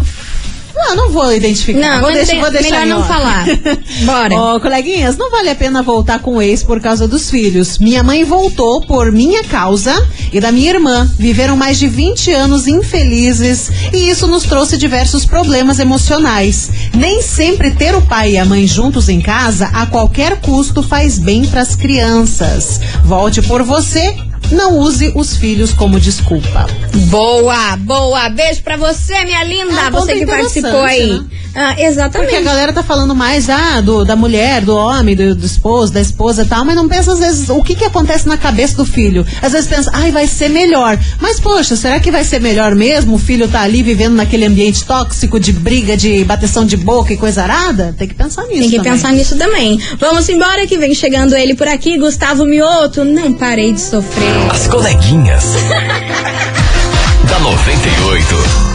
Não, 0.75 0.95
não 0.95 1.10
vou 1.10 1.34
identificar. 1.34 1.79
Não, 1.79 2.01
vou 2.01 2.12
deixar, 2.12 2.39
vou 2.39 2.51
deixar 2.51 2.81
melhor 2.81 2.99
não 2.99 3.07
falar. 3.07 3.45
Bora. 4.05 4.36
Ó, 4.36 4.60
coleguinhas, 4.60 5.17
não 5.17 5.29
vale 5.29 5.49
a 5.49 5.55
pena 5.55 5.81
voltar 5.81 6.19
com 6.19 6.36
o 6.36 6.41
ex 6.41 6.63
por 6.63 6.79
causa 6.79 7.07
dos 7.07 7.29
filhos. 7.29 7.77
Minha 7.77 8.03
mãe 8.03 8.23
voltou 8.23 8.81
por 8.81 9.12
minha 9.12 9.43
causa 9.43 9.93
e 10.31 10.39
da 10.39 10.51
minha 10.51 10.71
irmã. 10.71 11.10
Viveram 11.17 11.55
mais 11.55 11.77
de 11.77 11.88
20 11.88 12.31
anos 12.31 12.67
infelizes 12.67 13.69
e 13.93 14.10
isso 14.10 14.27
nos 14.27 14.43
trouxe 14.43 14.77
diversos 14.77 15.25
problemas 15.25 15.79
emocionais. 15.79 16.69
Nem 16.93 17.21
sempre 17.21 17.71
ter 17.71 17.95
o 17.95 18.01
pai 18.01 18.31
e 18.31 18.38
a 18.38 18.45
mãe 18.45 18.65
juntos 18.65 19.10
em 19.10 19.21
casa 19.21 19.67
a 19.73 19.86
qualquer 19.86 20.39
custo 20.41 20.81
faz 20.81 21.19
bem 21.19 21.45
pras 21.47 21.75
crianças. 21.75 22.79
Volte 23.03 23.41
por 23.41 23.63
você. 23.63 24.30
Não 24.51 24.77
use 24.77 25.11
os 25.15 25.35
filhos 25.35 25.73
como 25.73 25.99
desculpa. 25.99 26.67
Boa, 27.07 27.75
boa. 27.77 28.29
Beijo 28.29 28.61
pra 28.61 28.77
você, 28.77 29.23
minha 29.23 29.43
linda. 29.43 29.73
É 29.73 29.87
um 29.87 29.91
ponto 29.91 30.05
você 30.05 30.19
que 30.19 30.25
participou 30.25 30.81
aí. 30.81 31.19
né? 31.19 31.25
Ah, 31.53 31.75
exatamente. 31.77 32.29
Porque 32.29 32.41
a 32.41 32.49
galera 32.49 32.71
tá 32.71 32.81
falando 32.81 33.13
mais 33.13 33.49
ah, 33.49 33.81
do, 33.81 34.05
da 34.05 34.15
mulher, 34.15 34.61
do 34.61 34.75
homem, 34.75 35.15
do, 35.15 35.35
do 35.35 35.45
esposo, 35.45 35.91
da 35.91 35.99
esposa 35.99 36.43
e 36.43 36.45
tal, 36.45 36.63
mas 36.63 36.75
não 36.75 36.87
pensa 36.87 37.11
às 37.11 37.19
vezes 37.19 37.49
o 37.49 37.61
que 37.61 37.75
que 37.75 37.83
acontece 37.83 38.27
na 38.27 38.37
cabeça 38.37 38.77
do 38.77 38.85
filho. 38.85 39.25
Às 39.41 39.51
vezes 39.51 39.67
pensa, 39.67 39.91
ai, 39.93 40.11
vai 40.11 40.27
ser 40.27 40.49
melhor. 40.49 40.97
Mas, 41.19 41.39
poxa, 41.39 41.75
será 41.75 41.99
que 41.99 42.11
vai 42.11 42.23
ser 42.23 42.39
melhor 42.39 42.73
mesmo? 42.73 43.15
O 43.15 43.19
filho 43.19 43.47
tá 43.47 43.61
ali 43.61 43.83
vivendo 43.83 44.15
naquele 44.15 44.45
ambiente 44.45 44.83
tóxico 44.85 45.39
de 45.39 45.51
briga, 45.51 45.97
de 45.97 46.23
bateção 46.23 46.65
de 46.65 46.77
boca 46.77 47.13
e 47.13 47.17
coisa 47.17 47.43
arada? 47.43 47.93
Tem 47.97 48.07
que 48.07 48.15
pensar 48.15 48.43
nisso. 48.43 48.61
Tem 48.61 48.69
que 48.69 48.77
também. 48.77 48.91
pensar 48.93 49.11
nisso 49.11 49.37
também. 49.37 49.79
Vamos 49.99 50.29
embora 50.29 50.65
que 50.65 50.77
vem 50.77 50.93
chegando 50.93 51.35
ele 51.35 51.53
por 51.53 51.67
aqui, 51.67 51.97
Gustavo 51.97 52.45
Mioto. 52.45 53.03
Não 53.03 53.33
parei 53.33 53.73
de 53.73 53.81
sofrer. 53.81 54.40
As 54.49 54.67
coleguinhas. 54.67 55.43
da 57.30 57.39
98. 57.39 58.71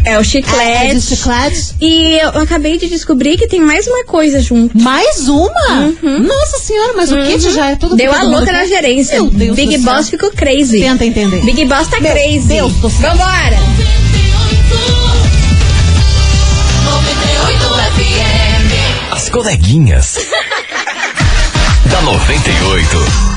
É 0.06 0.20
o 0.20 0.24
chiclete. 0.24 0.62
É, 0.62 0.92
é 0.92 0.94
de 0.94 1.02
chiclete? 1.02 1.76
E 1.82 2.20
eu 2.20 2.42
acabei 2.42 2.78
de 2.78 2.88
descobrir 2.88 3.38
que 3.38 3.48
tem 3.48 3.60
mais 3.60 3.88
uma 3.88 4.06
coisa 4.06 4.40
junto. 4.40 4.78
Mais 4.78 5.28
uma? 5.28 5.94
Nossa 6.02 6.60
senhora, 6.60 6.94
mas 6.96 7.12
o 7.12 7.18
kit 7.24 7.52
já 7.52 7.72
é 7.72 7.76
tudo 7.76 7.96
Deu 7.96 8.14
a 8.14 8.22
louca 8.24 8.52
na 8.52 8.66
gerência. 8.66 9.20
Meu 9.20 9.32
Deus 9.32 9.56
Big 9.56 9.78
do 9.78 9.84
céu. 9.84 9.94
Boss 9.94 10.10
ficou 10.10 10.32
crazy. 10.32 10.82
Tenta 10.82 11.06
entender. 11.06 11.42
Big 11.42 11.66
Boss 11.66 11.88
tá 11.88 12.00
Meu 12.00 12.12
crazy. 12.12 12.48
Deus 12.48 12.74
do 12.74 12.90
céu. 12.90 13.10
Vambora. 13.12 13.58
As 19.12 19.30
coleguinhas. 19.30 20.18
da 21.90 22.02
98. 22.02 23.32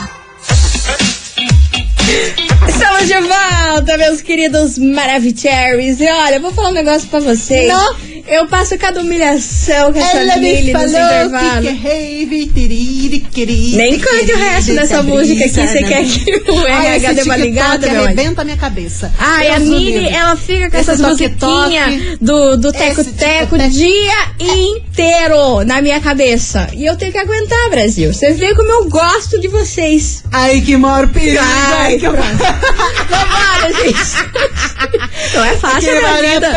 Estamos 2.68 3.06
de 3.08 3.20
volta, 3.20 3.96
meus 3.98 4.22
queridos 4.22 4.78
Maravicheries. 4.78 6.00
E 6.00 6.06
olha, 6.06 6.36
eu 6.36 6.40
vou 6.40 6.52
falar 6.52 6.70
um 6.70 6.72
negócio 6.72 7.08
pra 7.08 7.20
vocês. 7.20 7.68
Não. 7.68 7.96
Eu 8.26 8.46
passo 8.48 8.78
cada 8.78 9.00
humilhação 9.00 9.92
com 9.92 9.98
essa 9.98 10.16
Ela 10.16 10.36
me 10.38 10.54
Lili 10.54 10.72
nos 10.72 10.90
intervalos. 10.90 11.54
que 11.56 11.60
que 11.60 11.68
é 11.68 11.72
rave, 11.72 12.46
tiriri, 12.46 13.20
queriri, 13.20 13.76
Nem 13.76 13.98
cante 13.98 14.32
o 14.32 14.36
resto 14.38 14.74
dessa 14.74 15.02
música 15.02 15.44
aqui, 15.44 15.54
você 15.54 15.82
quer 15.82 16.04
que 16.04 16.50
o 16.50 16.66
RH 16.66 17.12
dê 17.12 17.22
uma 17.22 17.36
ligada, 17.36 17.90
meu 17.90 18.04
arrebenta 18.04 18.40
a 18.40 18.44
minha 18.44 18.56
cabeça. 18.56 19.12
Ai, 19.18 19.50
a 19.50 19.58
livre. 19.58 20.08
ela 20.08 20.36
fica 20.36 20.70
com 20.70 20.76
essas 20.76 21.00
musiquinhas 21.00 22.18
do, 22.20 22.56
do 22.56 22.72
teco-teco 22.72 23.56
o 23.56 23.68
dia 23.68 24.12
inteiro 24.40 25.64
na 25.64 25.82
minha 25.82 26.00
cabeça. 26.00 26.68
E 26.72 26.86
eu 26.86 26.96
tenho 26.96 27.12
que 27.12 27.18
aguentar, 27.18 27.70
Brasil. 27.70 28.12
Vocês 28.12 28.38
veem 28.38 28.54
como 28.54 28.70
eu 28.70 28.88
gosto 28.88 29.38
de 29.38 29.48
vocês. 29.48 30.24
Ai, 30.32 30.62
que 30.62 30.76
maior 30.76 31.08
perigo. 31.08 31.38
Ai, 31.40 31.98
que. 31.98 32.08
Vambora, 33.14 33.72
gente. 33.82 35.04
Não 35.34 35.44
é 35.44 35.56
fácil 35.56 35.80
Que 35.80 35.98
minha 35.98 36.10
a 36.10 36.14
vida. 36.14 36.50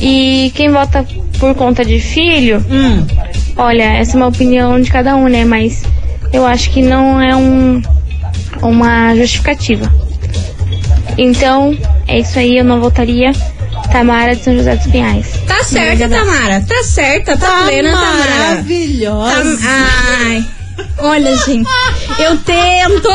E 0.00 0.50
quem 0.54 0.70
volta 0.70 1.06
por 1.38 1.54
conta 1.54 1.84
de 1.84 2.00
filho, 2.00 2.64
olha, 3.56 3.82
essa 3.82 4.12
é 4.12 4.16
uma 4.16 4.28
opinião 4.28 4.80
de 4.80 4.90
cada 4.90 5.14
um, 5.16 5.28
né? 5.28 5.44
Mas 5.44 5.82
eu 6.32 6.46
acho 6.46 6.70
que 6.70 6.80
não 6.82 7.20
é 7.20 7.36
um, 7.36 7.82
uma 8.62 9.14
justificativa. 9.14 9.92
Então, 11.18 11.76
é 12.08 12.20
isso 12.20 12.38
aí, 12.38 12.56
eu 12.58 12.64
não 12.64 12.80
voltaria. 12.80 13.32
Tamara 13.92 14.36
de 14.36 14.44
São 14.44 14.54
José 14.56 14.76
dos 14.76 14.86
Pinhais. 14.86 15.26
Tá 15.46 15.64
certa, 15.64 16.08
Tamara. 16.08 16.60
Tá 16.66 16.82
certa, 16.84 17.36
tá, 17.36 17.46
Tá 17.46 17.64
plena, 17.64 17.90
Tamara. 17.90 18.30
maravilhosa. 18.38 19.32
Tam- 19.58 19.58
Ai. 20.26 20.44
Olha, 20.98 21.36
gente, 21.36 21.68
eu 22.18 22.36
tento! 22.38 23.08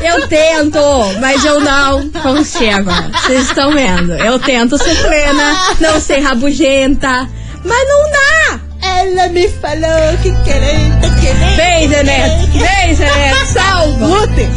Eu 0.00 0.26
tento, 0.26 0.80
mas 1.20 1.44
eu 1.44 1.60
não 1.60 2.08
consigo. 2.10 2.90
Vocês 3.12 3.48
estão 3.48 3.72
vendo? 3.72 4.14
Eu 4.14 4.38
tento 4.38 4.76
ser 4.76 4.96
plena, 5.02 5.56
não 5.80 6.00
ser 6.00 6.20
rabugenta, 6.20 7.28
mas 7.64 7.88
não 7.88 8.10
dá! 8.10 8.60
Ela 8.82 9.28
me 9.28 9.48
falou 9.48 10.16
que 10.22 10.32
querendo, 10.42 11.20
querendo. 11.20 11.56
Vem, 11.56 11.88
Zeneto! 11.88 12.46
Vem, 12.58 12.94
Zeneto! 12.94 13.46
Salva! 13.52 14.06
Lute. 14.06 14.48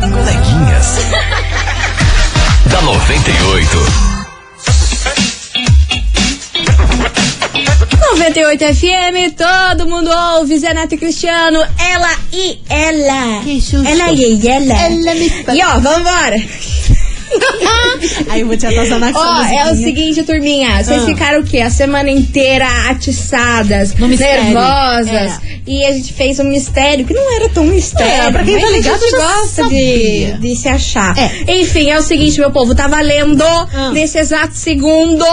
Coleguinhas. 0.00 0.98
da 2.70 2.80
98. 2.80 4.13
98 8.14 8.64
FM, 8.76 9.34
todo 9.36 9.88
mundo 9.88 10.08
ouve, 10.36 10.56
Zé 10.56 10.72
Neto 10.72 10.94
e 10.94 10.98
Cristiano, 10.98 11.58
ela 11.58 12.16
e 12.32 12.60
ela. 12.68 13.42
Que 13.42 13.60
susto. 13.60 13.88
Ela 13.88 14.12
e 14.12 14.48
ela. 14.48 14.72
Ela 14.72 15.14
me 15.14 15.30
falou. 15.30 15.60
E 15.60 15.64
ó, 15.64 15.80
vambora. 15.80 16.36
Aí 18.28 18.40
eu 18.40 18.46
vou 18.46 18.56
te 18.56 18.66
atazanar 18.66 19.12
com 19.12 19.18
Ó, 19.18 19.42
essa 19.42 19.54
é 19.54 19.72
o 19.72 19.76
seguinte, 19.76 20.22
turminha. 20.22 20.82
Vocês 20.82 21.02
Ah. 21.02 21.06
ficaram 21.06 21.40
o 21.40 21.44
quê? 21.44 21.58
A 21.60 21.70
semana 21.70 22.10
inteira 22.10 22.66
atiçadas, 22.90 23.94
nervosas. 23.94 25.40
E 25.66 25.84
a 25.84 25.92
gente 25.92 26.12
fez 26.12 26.38
um 26.38 26.44
mistério 26.44 27.04
que 27.06 27.14
não 27.14 27.36
era 27.36 27.48
tão 27.48 27.64
mistério. 27.64 28.12
É, 28.28 28.30
pra 28.32 28.44
quem 28.44 28.58
tá 28.60 28.66
a 28.66 28.70
ligado 28.70 29.00
gente 29.00 29.10
já 29.10 29.18
gosta 29.18 29.68
de, 29.68 30.32
de 30.38 30.56
se 30.56 30.68
achar. 30.68 31.16
É. 31.16 31.60
Enfim, 31.60 31.90
é 31.90 31.98
o 31.98 32.02
seguinte, 32.02 32.38
meu 32.38 32.50
povo. 32.50 32.74
Tá 32.74 32.86
valendo, 32.86 33.42
Ah. 33.42 33.90
nesse 33.92 34.18
exato 34.18 34.54
segundo, 34.54 35.24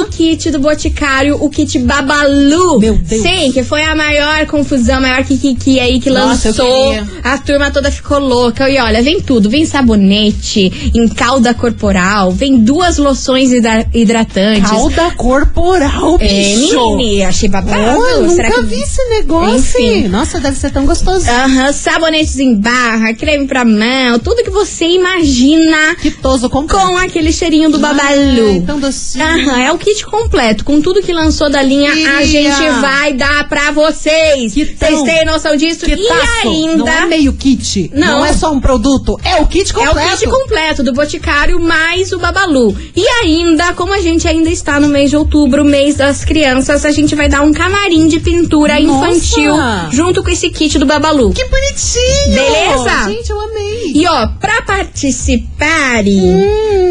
o 0.00 0.04
kit 0.06 0.50
do 0.50 0.58
Boticário, 0.58 1.36
o 1.42 1.48
kit 1.48 1.78
Babalu. 1.78 2.80
Meu 2.80 2.94
Deus. 2.94 3.22
Sim, 3.22 3.52
que 3.52 3.62
foi 3.62 3.82
a 3.82 3.94
maior 3.94 4.46
confusão, 4.46 4.96
a 4.96 5.00
maior 5.00 5.24
kikiki 5.24 5.78
aí 5.78 6.00
que 6.00 6.10
Nossa, 6.10 6.48
lançou. 6.48 6.94
A 7.22 7.38
turma 7.38 7.70
toda 7.70 7.90
ficou 7.90 8.18
louca. 8.18 8.68
E 8.68 8.78
olha, 8.78 9.02
vem 9.02 9.20
tudo. 9.20 9.48
Vem 9.48 9.64
sabonete, 9.64 10.90
em 10.94 11.06
calda 11.38 11.54
corporal, 11.54 12.32
vem 12.32 12.58
duas 12.58 12.98
loções 12.98 13.52
hidra- 13.52 13.86
hidratantes. 13.94 14.68
Calda 14.68 15.10
corporal, 15.16 16.16
É, 16.20 16.26
bicho. 16.26 16.96
menina, 16.96 17.28
achei 17.28 17.48
babado. 17.48 17.78
Oh, 18.00 18.22
nunca 18.22 18.50
que- 18.50 18.60
vi 18.62 18.80
esse 18.82 19.04
negócio. 19.08 19.56
Enfim. 19.56 20.08
Nossa, 20.08 20.40
deve 20.40 20.56
ser 20.58 20.72
tão 20.72 20.84
gostoso. 20.84 21.28
Aham, 21.30 21.72
sabonetes 21.72 22.38
em 22.40 22.56
barra, 22.56 23.14
creme 23.14 23.46
pra 23.46 23.64
mão, 23.64 24.18
tudo 24.18 24.42
que 24.42 24.50
você 24.50 24.84
imagina 24.86 25.94
Que 26.02 26.10
toso 26.10 26.50
completo. 26.50 26.84
com 26.86 26.96
aquele 26.96 27.32
cheirinho 27.32 27.70
do 27.70 27.78
babalu. 27.78 28.50
Ai, 28.54 28.62
tão 28.66 28.80
docinho. 28.80 29.24
Aham, 29.24 29.60
é 29.60 29.72
o 29.72 29.78
kit 29.78 30.04
completo. 30.06 30.64
Com 30.64 30.80
tudo 30.80 31.00
que 31.02 31.12
lançou 31.12 31.48
da 31.48 31.62
linha, 31.62 31.92
a 31.92 31.94
Queria. 31.94 32.26
gente 32.52 32.80
vai 32.80 33.12
dar 33.12 33.48
pra 33.48 33.70
vocês. 33.70 34.54
Vocês 34.54 35.02
têm 35.02 35.24
noção 35.24 35.54
disso? 35.56 35.84
Que 35.84 35.92
e 35.92 36.08
taço. 36.08 36.48
ainda. 36.48 36.76
Não 36.76 36.88
é 36.88 37.06
meio 37.06 37.32
kit. 37.32 37.90
Não. 37.94 38.24
é 38.24 38.32
só 38.32 38.50
um 38.52 38.60
produto. 38.60 39.18
É 39.24 39.36
o 39.40 39.46
kit 39.46 39.70
É 39.70 39.74
completo. 39.74 40.08
o 40.08 40.18
kit 40.18 40.26
completo 40.28 40.82
do 40.82 40.92
Boticário 40.92 41.27
mais 41.60 42.10
o 42.12 42.18
Babalu. 42.18 42.74
E 42.96 43.06
ainda, 43.22 43.74
como 43.74 43.92
a 43.92 44.00
gente 44.00 44.26
ainda 44.26 44.48
está 44.48 44.80
no 44.80 44.88
mês 44.88 45.10
de 45.10 45.16
outubro, 45.16 45.62
mês 45.64 45.96
das 45.96 46.24
crianças, 46.24 46.84
a 46.86 46.90
gente 46.90 47.14
vai 47.14 47.28
dar 47.28 47.42
um 47.42 47.52
camarim 47.52 48.08
de 48.08 48.18
pintura 48.18 48.80
Nossa! 48.80 49.08
infantil 49.10 49.54
junto 49.90 50.22
com 50.22 50.30
esse 50.30 50.48
kit 50.50 50.78
do 50.78 50.86
Babalu. 50.86 51.32
Que 51.32 51.44
bonitinho. 51.44 52.34
Beleza? 52.34 53.04
Gente, 53.10 53.30
eu 53.30 53.40
amei. 53.40 53.92
E 53.94 54.06
ó, 54.06 54.26
pra 54.40 54.62
participarem, 54.62 56.22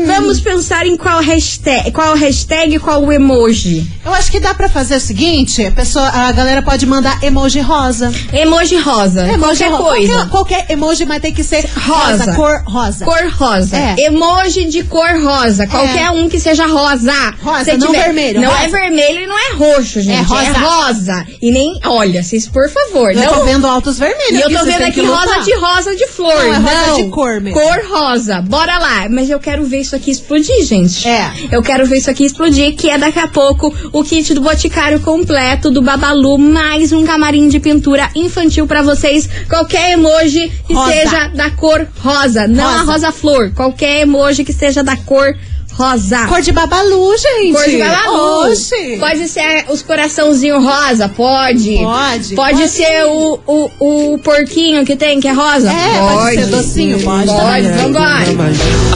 vamos 0.05 0.39
pensar 0.39 0.85
em 0.85 0.95
qual 0.95 1.19
hashtag, 1.19 1.91
qual 1.91 2.13
hashtag 2.15 2.75
e 2.75 2.79
qual 2.79 3.11
emoji. 3.11 3.87
Eu 4.05 4.13
acho 4.13 4.31
que 4.31 4.39
dá 4.39 4.53
pra 4.53 4.69
fazer 4.69 4.97
o 4.97 4.99
seguinte, 5.01 5.65
a, 5.65 5.71
pessoa, 5.71 6.07
a 6.07 6.31
galera 6.31 6.61
pode 6.61 6.85
mandar 6.85 7.21
emoji 7.23 7.59
rosa. 7.59 8.11
Emoji 8.31 8.77
rosa. 8.77 9.27
qualquer 9.39 9.71
ro- 9.71 9.77
coisa. 9.83 10.13
Qualquer, 10.13 10.29
qualquer 10.29 10.71
emoji, 10.71 11.05
mas 11.05 11.21
tem 11.21 11.33
que 11.33 11.43
ser 11.43 11.67
Rosa. 11.75 12.25
rosa, 12.25 12.35
cor 12.35 12.61
rosa. 12.65 13.05
Cor 13.05 13.31
rosa. 13.35 13.75
É. 13.75 13.95
Emoji 14.05 14.26
de 14.69 14.83
cor 14.83 15.07
rosa. 15.23 15.67
Qualquer 15.67 16.09
um 16.11 16.27
que 16.27 16.39
seja 16.39 16.65
rosa. 16.65 17.13
Rosa, 17.41 17.65
Se 17.65 17.77
não 17.77 17.91
vermelho, 17.91 18.41
Não 18.41 18.49
rosa. 18.49 18.63
é 18.63 18.67
vermelho 18.67 19.21
e 19.21 19.27
não 19.27 19.37
é 19.37 19.53
roxo, 19.53 20.01
gente. 20.01 20.17
É 20.17 20.21
rosa. 20.21 20.43
É 20.45 20.51
rosa. 20.51 21.27
E 21.41 21.51
nem. 21.51 21.79
Olha, 21.85 22.23
vocês, 22.23 22.47
por 22.47 22.69
favor. 22.69 23.11
Eu 23.11 23.21
não... 23.21 23.33
tô 23.33 23.45
vendo 23.45 23.67
altos 23.67 23.99
vermelhos. 23.99 24.39
E 24.39 24.41
eu 24.41 24.49
tô 24.59 24.65
vendo 24.65 24.83
aqui 24.83 25.01
rosa 25.01 25.39
de 25.41 25.53
rosa 25.55 25.95
de 25.95 26.07
flor. 26.07 26.33
Não, 26.33 26.53
é 26.53 26.57
rosa 26.57 27.03
de 27.03 27.09
cor 27.09 27.41
mesmo. 27.41 27.59
Cor 27.59 27.85
rosa. 27.89 28.41
Bora 28.41 28.77
lá. 28.77 29.07
Mas 29.09 29.29
eu 29.29 29.39
quero 29.39 29.63
ver 29.63 29.81
isso 29.81 29.95
aqui 29.95 30.11
explodir, 30.11 30.65
gente. 30.65 31.07
É. 31.07 31.31
Eu 31.51 31.61
quero 31.61 31.85
ver 31.85 31.97
isso 31.97 32.09
aqui 32.09 32.25
explodir, 32.25 32.75
que 32.75 32.89
é 32.89 32.97
daqui 32.97 33.19
a 33.19 33.27
pouco 33.27 33.73
o 33.91 34.03
kit 34.03 34.33
do 34.33 34.41
Boticário 34.41 34.99
completo 34.99 35.69
do 35.69 35.81
Babalu, 35.81 36.37
mais 36.37 36.91
um 36.91 37.05
camarim 37.05 37.47
de 37.47 37.59
pintura 37.59 38.09
infantil 38.15 38.65
pra 38.67 38.81
vocês. 38.81 39.27
Qualquer 39.49 39.91
emoji 39.93 40.51
que 40.65 40.73
Rosa. 40.73 40.91
seja 40.91 41.27
da 41.29 41.49
cor 41.51 41.87
rosa. 41.99 42.47
Não 42.47 42.65
a 42.67 42.79
Rosa. 42.79 42.91
rosa 42.91 43.11
flor. 43.11 43.51
Qualquer 43.53 44.01
emoji 44.07 44.43
que 44.43 44.53
seja 44.53 44.83
da 44.83 44.95
cor 44.95 45.35
rosa. 45.73 46.25
Cor 46.27 46.41
de 46.41 46.51
babalu, 46.51 47.15
gente. 47.17 47.53
Cor 47.53 47.65
de 47.65 47.77
babalu. 47.77 48.51
Oxi. 48.51 48.97
Pode 48.99 49.27
ser 49.27 49.65
os 49.69 49.81
coraçãozinho 49.83 50.59
rosa, 50.59 51.07
pode. 51.07 51.77
Pode, 51.77 52.35
Pode, 52.35 52.35
pode. 52.35 52.67
ser 52.69 53.05
o, 53.05 53.39
o, 53.45 54.13
o 54.13 54.17
porquinho 54.19 54.83
que 54.85 54.95
tem, 54.95 55.19
que 55.19 55.27
é 55.27 55.33
rosa. 55.33 55.71
É, 55.71 55.99
pode 55.99 56.35
ser 56.35 56.45
docinho, 56.47 56.99
pode 57.01 57.27
Pode, 57.27 57.67
vambora. 57.67 58.25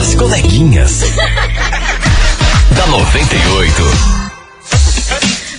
As 0.00 0.14
coleguinhas. 0.14 1.02
da 2.76 2.86
98. 2.88 4.11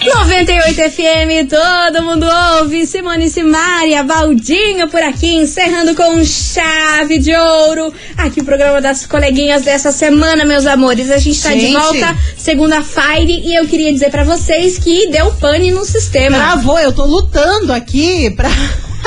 98 0.06 0.76
FM, 0.92 1.50
todo 1.50 2.04
mundo 2.04 2.26
ouve. 2.60 2.86
Simone 2.86 3.30
Simaria, 3.30 4.04
Valdinho 4.04 4.90
por 4.90 5.02
aqui, 5.02 5.36
encerrando 5.36 5.96
com 5.96 6.24
chave 6.26 7.18
de 7.20 7.34
ouro. 7.34 7.94
Aqui 8.18 8.42
o 8.42 8.44
programa 8.44 8.82
das 8.82 9.06
coleguinhas 9.06 9.62
dessa 9.64 9.92
semana, 9.92 10.44
meus 10.44 10.66
amores. 10.66 11.10
A 11.10 11.18
gente 11.18 11.42
tá 11.42 11.54
de 11.54 11.62
Gente. 11.62 11.74
volta 11.74 12.18
segunda-feira 12.38 13.32
e 13.32 13.56
eu 13.56 13.66
queria 13.66 13.94
dizer 13.94 14.12
pra 14.12 14.24
vocês 14.26 14.78
que 14.78 15.08
deu 15.10 15.32
pane 15.34 15.72
no 15.72 15.86
sistema. 15.86 16.36
Travou, 16.38 16.80
eu 16.80 16.92
tô 16.92 17.06
lutando 17.06 17.72
aqui 17.72 18.30
pra 18.32 18.50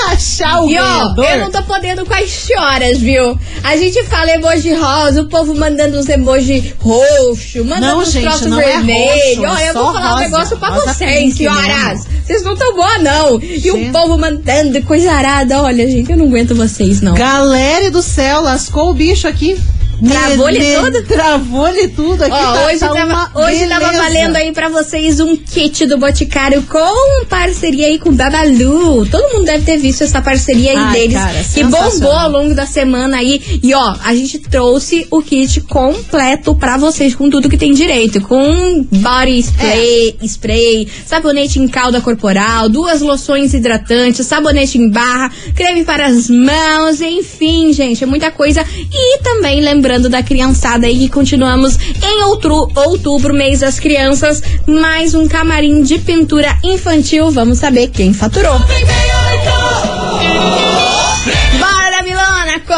achar 0.02 0.62
o 0.62 0.68
E 0.70 0.78
ó, 0.78 0.82
ganhador. 0.82 1.24
eu 1.24 1.38
não 1.40 1.50
tô 1.50 1.62
podendo 1.62 2.04
com 2.06 2.14
as 2.14 2.28
choras, 2.28 2.98
viu? 2.98 3.38
A 3.62 3.76
gente 3.76 4.02
fala 4.04 4.30
emoji 4.30 4.74
rosa, 4.74 5.22
o 5.22 5.28
povo 5.28 5.54
mandando 5.54 5.98
uns 5.98 6.08
emoji 6.08 6.74
roxo, 6.80 7.64
mandando 7.64 7.86
Não, 7.86 7.98
uns 8.00 8.12
gente, 8.12 8.22
troços 8.24 8.58
é 8.58 8.64
vermelhos. 8.64 9.44
Ó, 9.50 9.56
é 9.56 9.68
eu 9.68 9.72
só 9.72 9.82
vou 9.84 9.92
falar 9.92 10.06
um 10.06 10.10
rosa. 10.12 10.24
negócio 10.24 10.56
pra 10.58 10.68
Rosa 10.68 10.94
vocês, 10.94 11.34
senhoras. 11.36 12.04
Vocês 12.24 12.42
não 12.42 12.56
tão 12.56 12.74
boa, 12.74 12.98
não. 12.98 13.40
E 13.40 13.70
o 13.70 13.76
Gente. 13.76 13.92
povo 13.92 14.18
mandando 14.18 14.82
coisa 14.82 15.12
arada. 15.12 15.62
Olha, 15.62 15.88
gente, 15.88 16.10
eu 16.10 16.16
não 16.16 16.26
aguento 16.26 16.54
vocês, 16.54 17.00
não. 17.00 17.14
Galera 17.14 17.90
do 17.90 18.02
céu, 18.02 18.40
lascou 18.42 18.90
o 18.90 18.94
bicho 18.94 19.28
aqui. 19.28 19.56
Travou-lhe 20.04 20.76
tudo? 20.76 21.02
Travou-lhe 21.04 21.88
tudo 21.88 22.22
aqui. 22.22 22.32
Ó, 22.32 22.52
tá- 22.54 22.66
hoje, 22.66 22.78
tá 22.80 22.88
tava, 22.90 23.30
hoje 23.34 23.66
tava 23.66 23.92
valendo 23.92 24.36
aí 24.36 24.52
pra 24.52 24.68
vocês 24.68 25.20
um 25.20 25.36
kit 25.36 25.86
do 25.86 25.96
Boticário 25.96 26.62
com 26.62 27.24
parceria 27.26 27.86
aí 27.86 27.98
com 27.98 28.10
o 28.10 28.12
Babalu. 28.12 29.06
Todo 29.06 29.32
mundo 29.32 29.46
deve 29.46 29.64
ter 29.64 29.78
visto 29.78 30.02
essa 30.04 30.20
parceria 30.20 30.72
aí 30.72 30.76
Ai, 30.76 30.92
deles, 30.92 31.14
cara, 31.16 31.44
que 31.54 31.64
bombou 31.64 32.12
ao 32.12 32.30
longo 32.30 32.54
da 32.54 32.66
semana 32.66 33.16
aí. 33.18 33.40
E 33.62 33.72
ó, 33.74 33.94
a 34.04 34.14
gente 34.14 34.38
trouxe 34.38 35.06
o 35.10 35.22
kit 35.22 35.62
completo 35.62 36.54
pra 36.54 36.76
vocês, 36.76 37.14
com 37.14 37.30
tudo 37.30 37.48
que 37.48 37.56
tem 37.56 37.72
direito. 37.72 38.20
Com 38.20 38.86
body 38.90 39.38
spray, 39.40 40.16
É. 40.20 40.24
spray, 40.26 40.88
sabonete 41.06 41.58
em 41.58 41.68
calda 41.68 42.00
corporal, 42.00 42.68
duas 42.68 43.00
loções 43.00 43.54
hidratantes, 43.54 44.26
sabonete 44.26 44.76
em 44.78 44.90
barra, 44.90 45.30
creme 45.54 45.84
para 45.84 46.06
as 46.06 46.28
mãos, 46.28 47.00
enfim, 47.00 47.72
gente, 47.72 48.04
é 48.04 48.06
muita 48.06 48.30
coisa. 48.30 48.64
E 48.92 49.18
também 49.22 49.60
lembrando 49.60 49.85
da 50.10 50.22
criançada 50.22 50.86
aí 50.86 50.98
que 50.98 51.08
continuamos 51.08 51.78
em 52.02 52.22
outro, 52.24 52.68
outubro, 52.74 53.32
mês 53.32 53.60
das 53.60 53.78
crianças, 53.78 54.42
mais 54.66 55.14
um 55.14 55.28
camarim 55.28 55.80
de 55.82 55.98
pintura 55.98 56.58
infantil. 56.62 57.30
Vamos 57.30 57.58
saber 57.58 57.88
quem 57.88 58.12
faturou. 58.12 58.60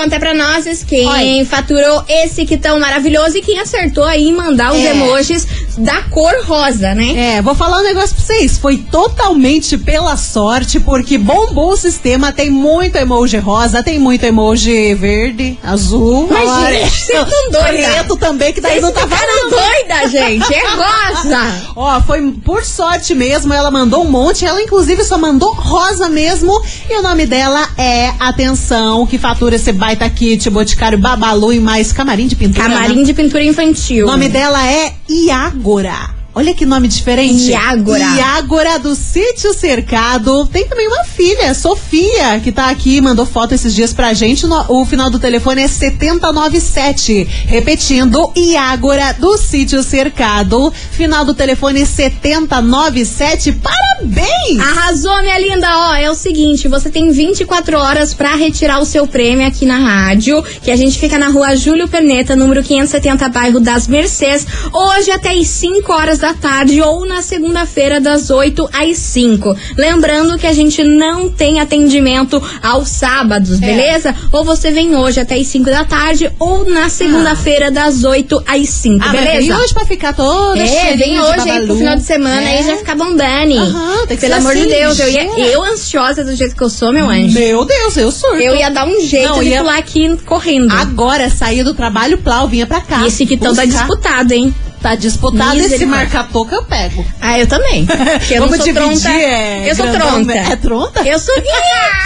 Milona, 0.08 0.18
conta 0.18 0.18
pra 0.18 0.34
nós 0.34 0.82
quem 0.84 1.44
faturou 1.44 2.02
esse 2.08 2.44
que 2.46 2.56
tão 2.56 2.80
maravilhoso 2.80 3.36
e 3.36 3.42
quem 3.42 3.58
acertou 3.60 4.04
aí 4.04 4.28
em 4.28 4.32
mandar 4.32 4.72
os 4.72 4.78
É. 4.78 4.90
emojis 4.90 5.46
da 5.78 6.02
cor 6.02 6.32
rosa, 6.44 6.94
né? 6.94 7.36
É, 7.36 7.42
vou 7.42 7.54
falar 7.54 7.80
um 7.80 7.84
negócio 7.84 8.16
pra 8.16 8.24
vocês. 8.24 8.58
Foi 8.58 8.78
totalmente 8.78 9.76
pela 9.78 10.16
sorte, 10.16 10.80
porque 10.80 11.16
bombou 11.18 11.72
o 11.72 11.76
sistema. 11.76 12.32
Tem 12.32 12.50
muito 12.50 12.96
emoji 12.96 13.36
rosa, 13.38 13.82
tem 13.82 13.98
muito 13.98 14.24
emoji 14.24 14.94
verde, 14.94 15.58
azul. 15.62 16.26
Mas, 16.30 16.72
gente, 16.74 16.90
vocês 16.90 17.24
tão 17.28 17.50
doida. 17.50 17.88
Preto 17.88 18.16
também, 18.16 18.52
que 18.52 18.60
daí 18.60 18.80
Vocês 18.80 18.82
não 18.82 18.92
tá 18.92 19.06
valendo. 19.06 19.50
doida, 19.50 20.08
gente. 20.08 20.52
É 20.54 20.62
rosa. 20.68 21.38
Ó, 21.76 22.00
foi 22.02 22.30
por 22.44 22.64
sorte 22.64 23.14
mesmo. 23.14 23.52
Ela 23.52 23.70
mandou 23.70 24.02
um 24.04 24.10
monte. 24.10 24.44
Ela, 24.44 24.60
inclusive, 24.62 25.04
só 25.04 25.16
mandou 25.18 25.52
rosa 25.54 26.08
mesmo. 26.08 26.60
E 26.90 26.98
o 26.98 27.02
nome 27.02 27.26
dela 27.26 27.68
é 27.76 28.12
Atenção, 28.18 29.06
que 29.06 29.18
fatura 29.18 29.56
esse 29.56 29.72
baita 29.72 29.97
kit, 30.10 30.50
Boticário 30.50 30.98
Babalu 30.98 31.54
e 31.54 31.60
mais 31.60 31.92
camarim 31.92 32.26
de 32.26 32.36
pintura. 32.36 32.68
Camarim 32.68 32.96
né? 32.96 33.04
de 33.04 33.14
pintura 33.14 33.42
infantil. 33.42 34.06
O 34.06 34.10
nome 34.10 34.28
dela 34.28 34.62
é 34.66 34.92
Iágora. 35.08 36.17
Olha 36.38 36.54
que 36.54 36.64
nome 36.64 36.86
diferente. 36.86 37.50
Iágora. 37.50 37.98
Iágora 37.98 38.78
do 38.78 38.94
Sítio 38.94 39.52
Cercado. 39.52 40.46
Tem 40.46 40.68
também 40.68 40.86
uma 40.86 41.02
filha, 41.02 41.52
Sofia, 41.52 42.38
que 42.38 42.52
tá 42.52 42.70
aqui, 42.70 43.00
mandou 43.00 43.26
foto 43.26 43.54
esses 43.54 43.74
dias 43.74 43.92
pra 43.92 44.14
gente. 44.14 44.46
O 44.68 44.84
final 44.84 45.10
do 45.10 45.18
telefone 45.18 45.62
é 45.62 45.66
7097. 45.66 47.24
Repetindo, 47.44 48.30
Iágora 48.36 49.14
do 49.14 49.36
Sítio 49.36 49.82
Cercado. 49.82 50.72
Final 50.92 51.24
do 51.24 51.34
telefone 51.34 51.84
7097. 51.84 53.50
Parabéns! 53.54 54.60
Arrasou, 54.60 55.20
minha 55.22 55.40
linda. 55.40 55.66
Ó, 55.68 55.94
é 55.96 56.08
o 56.08 56.14
seguinte, 56.14 56.68
você 56.68 56.88
tem 56.88 57.10
24 57.10 57.76
horas 57.76 58.14
pra 58.14 58.36
retirar 58.36 58.78
o 58.78 58.84
seu 58.84 59.08
prêmio 59.08 59.44
aqui 59.44 59.66
na 59.66 59.78
rádio, 59.78 60.40
que 60.62 60.70
a 60.70 60.76
gente 60.76 61.00
fica 61.00 61.18
na 61.18 61.30
rua 61.30 61.56
Júlio 61.56 61.88
Perneta, 61.88 62.36
número 62.36 62.62
570, 62.62 63.28
bairro 63.28 63.58
das 63.58 63.88
Mercês, 63.88 64.46
hoje 64.72 65.10
até 65.10 65.32
às 65.32 65.48
5 65.48 65.92
horas 65.92 66.18
da 66.20 66.27
tarde 66.34 66.80
ou 66.80 67.06
na 67.06 67.22
segunda-feira 67.22 68.00
das 68.00 68.30
8 68.30 68.68
às 68.72 68.96
5. 68.98 69.56
Lembrando 69.76 70.38
que 70.38 70.46
a 70.46 70.52
gente 70.52 70.82
não 70.84 71.28
tem 71.30 71.60
atendimento 71.60 72.42
aos 72.62 72.88
sábados, 72.88 73.58
beleza? 73.58 74.14
Ou 74.32 74.44
você 74.44 74.70
vem 74.70 74.96
hoje 74.96 75.20
até 75.20 75.36
às 75.36 75.46
5 75.46 75.64
da 75.70 75.84
tarde 75.84 76.30
ou 76.38 76.68
na 76.68 76.88
segunda-feira 76.88 77.70
das 77.70 78.04
8 78.04 78.42
às 78.46 78.68
5, 78.68 79.04
Ah, 79.04 79.08
beleza? 79.10 79.38
vem 79.38 79.52
hoje 79.54 79.72
pra 79.74 79.84
ficar 79.84 80.12
toda 80.12 80.58
É, 80.58 80.96
vem 80.96 81.14
de 81.14 81.20
hoje 81.20 81.50
aí 81.50 81.66
pro 81.66 81.76
final 81.76 81.96
de 81.96 82.02
semana 82.02 82.42
É. 82.42 82.58
aí 82.58 82.66
já 82.66 82.76
ficar 82.76 82.94
bombando. 82.94 83.18
Aham, 83.58 84.06
tem 84.06 84.16
que 84.16 84.20
Pelo 84.26 84.34
amor 84.34 84.54
de 84.54 84.60
assim, 84.60 84.70
Deus, 84.70 84.98
eu, 85.00 85.08
ia, 85.10 85.24
eu 85.52 85.62
ansiosa 85.62 86.24
do 86.24 86.34
jeito 86.34 86.54
que 86.56 86.62
eu 86.62 86.68
sou, 86.70 86.92
meu 86.92 87.08
anjo. 87.08 87.34
Meu 87.38 87.64
Deus, 87.64 87.96
eu 87.96 88.10
surto. 88.10 88.36
Eu 88.36 88.54
ia 88.56 88.70
dar 88.70 88.86
um 88.86 89.00
jeito 89.00 89.28
Não, 89.28 89.42
de 89.42 89.48
ia- 89.50 89.60
pular 89.60 89.78
aqui 89.78 90.16
correndo. 90.24 90.72
Agora, 90.72 91.28
saía 91.30 91.64
do 91.64 91.74
trabalho, 91.74 92.18
plau, 92.18 92.48
vinha 92.48 92.66
pra 92.66 92.80
cá. 92.80 93.02
E 93.02 93.08
esse 93.08 93.26
quitão 93.26 93.54
tá 93.54 93.64
disputado, 93.64 94.32
hein? 94.32 94.54
Tá 94.80 94.94
disputado 94.94 95.54
esse 95.58 95.70
Misericórdia. 95.70 95.86
marca-toca 95.86 96.54
eu 96.54 96.62
pego. 96.64 97.04
Ah, 97.20 97.38
eu 97.38 97.46
também. 97.48 97.84
Porque 97.84 98.34
eu 98.34 98.40
não 98.42 98.48
Vamos 98.48 98.64
sou 98.64 98.72
dividir, 98.72 99.00
tronta. 99.02 99.10
é, 99.20 99.70
eu 99.70 99.74
sou 99.76 99.86
tronta. 99.90 100.32
É 100.32 100.56
tronta? 100.56 101.02
Eu 101.02 101.18
sou. 101.18 101.34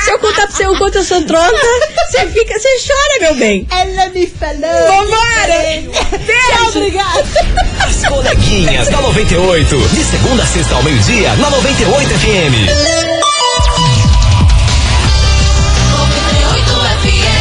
Se 0.04 0.10
eu 0.10 0.18
contar 0.18 0.46
pra 0.46 0.56
você 0.56 0.66
o 0.66 0.76
quanto 0.78 0.96
eu 0.98 1.04
sou 1.04 1.22
tronta, 1.22 1.52
você 2.10 2.26
fica. 2.28 2.58
Você 2.58 2.68
chora, 2.86 3.20
meu 3.20 3.34
bem. 3.36 3.66
Ela 3.70 4.08
me 4.08 4.26
falou. 4.26 4.86
Vambora! 4.86 5.82
Tchau, 6.56 6.68
obrigada. 6.68 7.24
As 7.80 8.06
coleguinhas 8.08 8.88
da 8.88 9.00
98. 9.02 9.76
De 9.88 10.04
segunda 10.04 10.42
a 10.42 10.46
sexta 10.46 10.74
ao 10.74 10.82
meio-dia, 10.82 11.34
na 11.36 11.50
98 11.50 12.08
FM. 12.18 13.21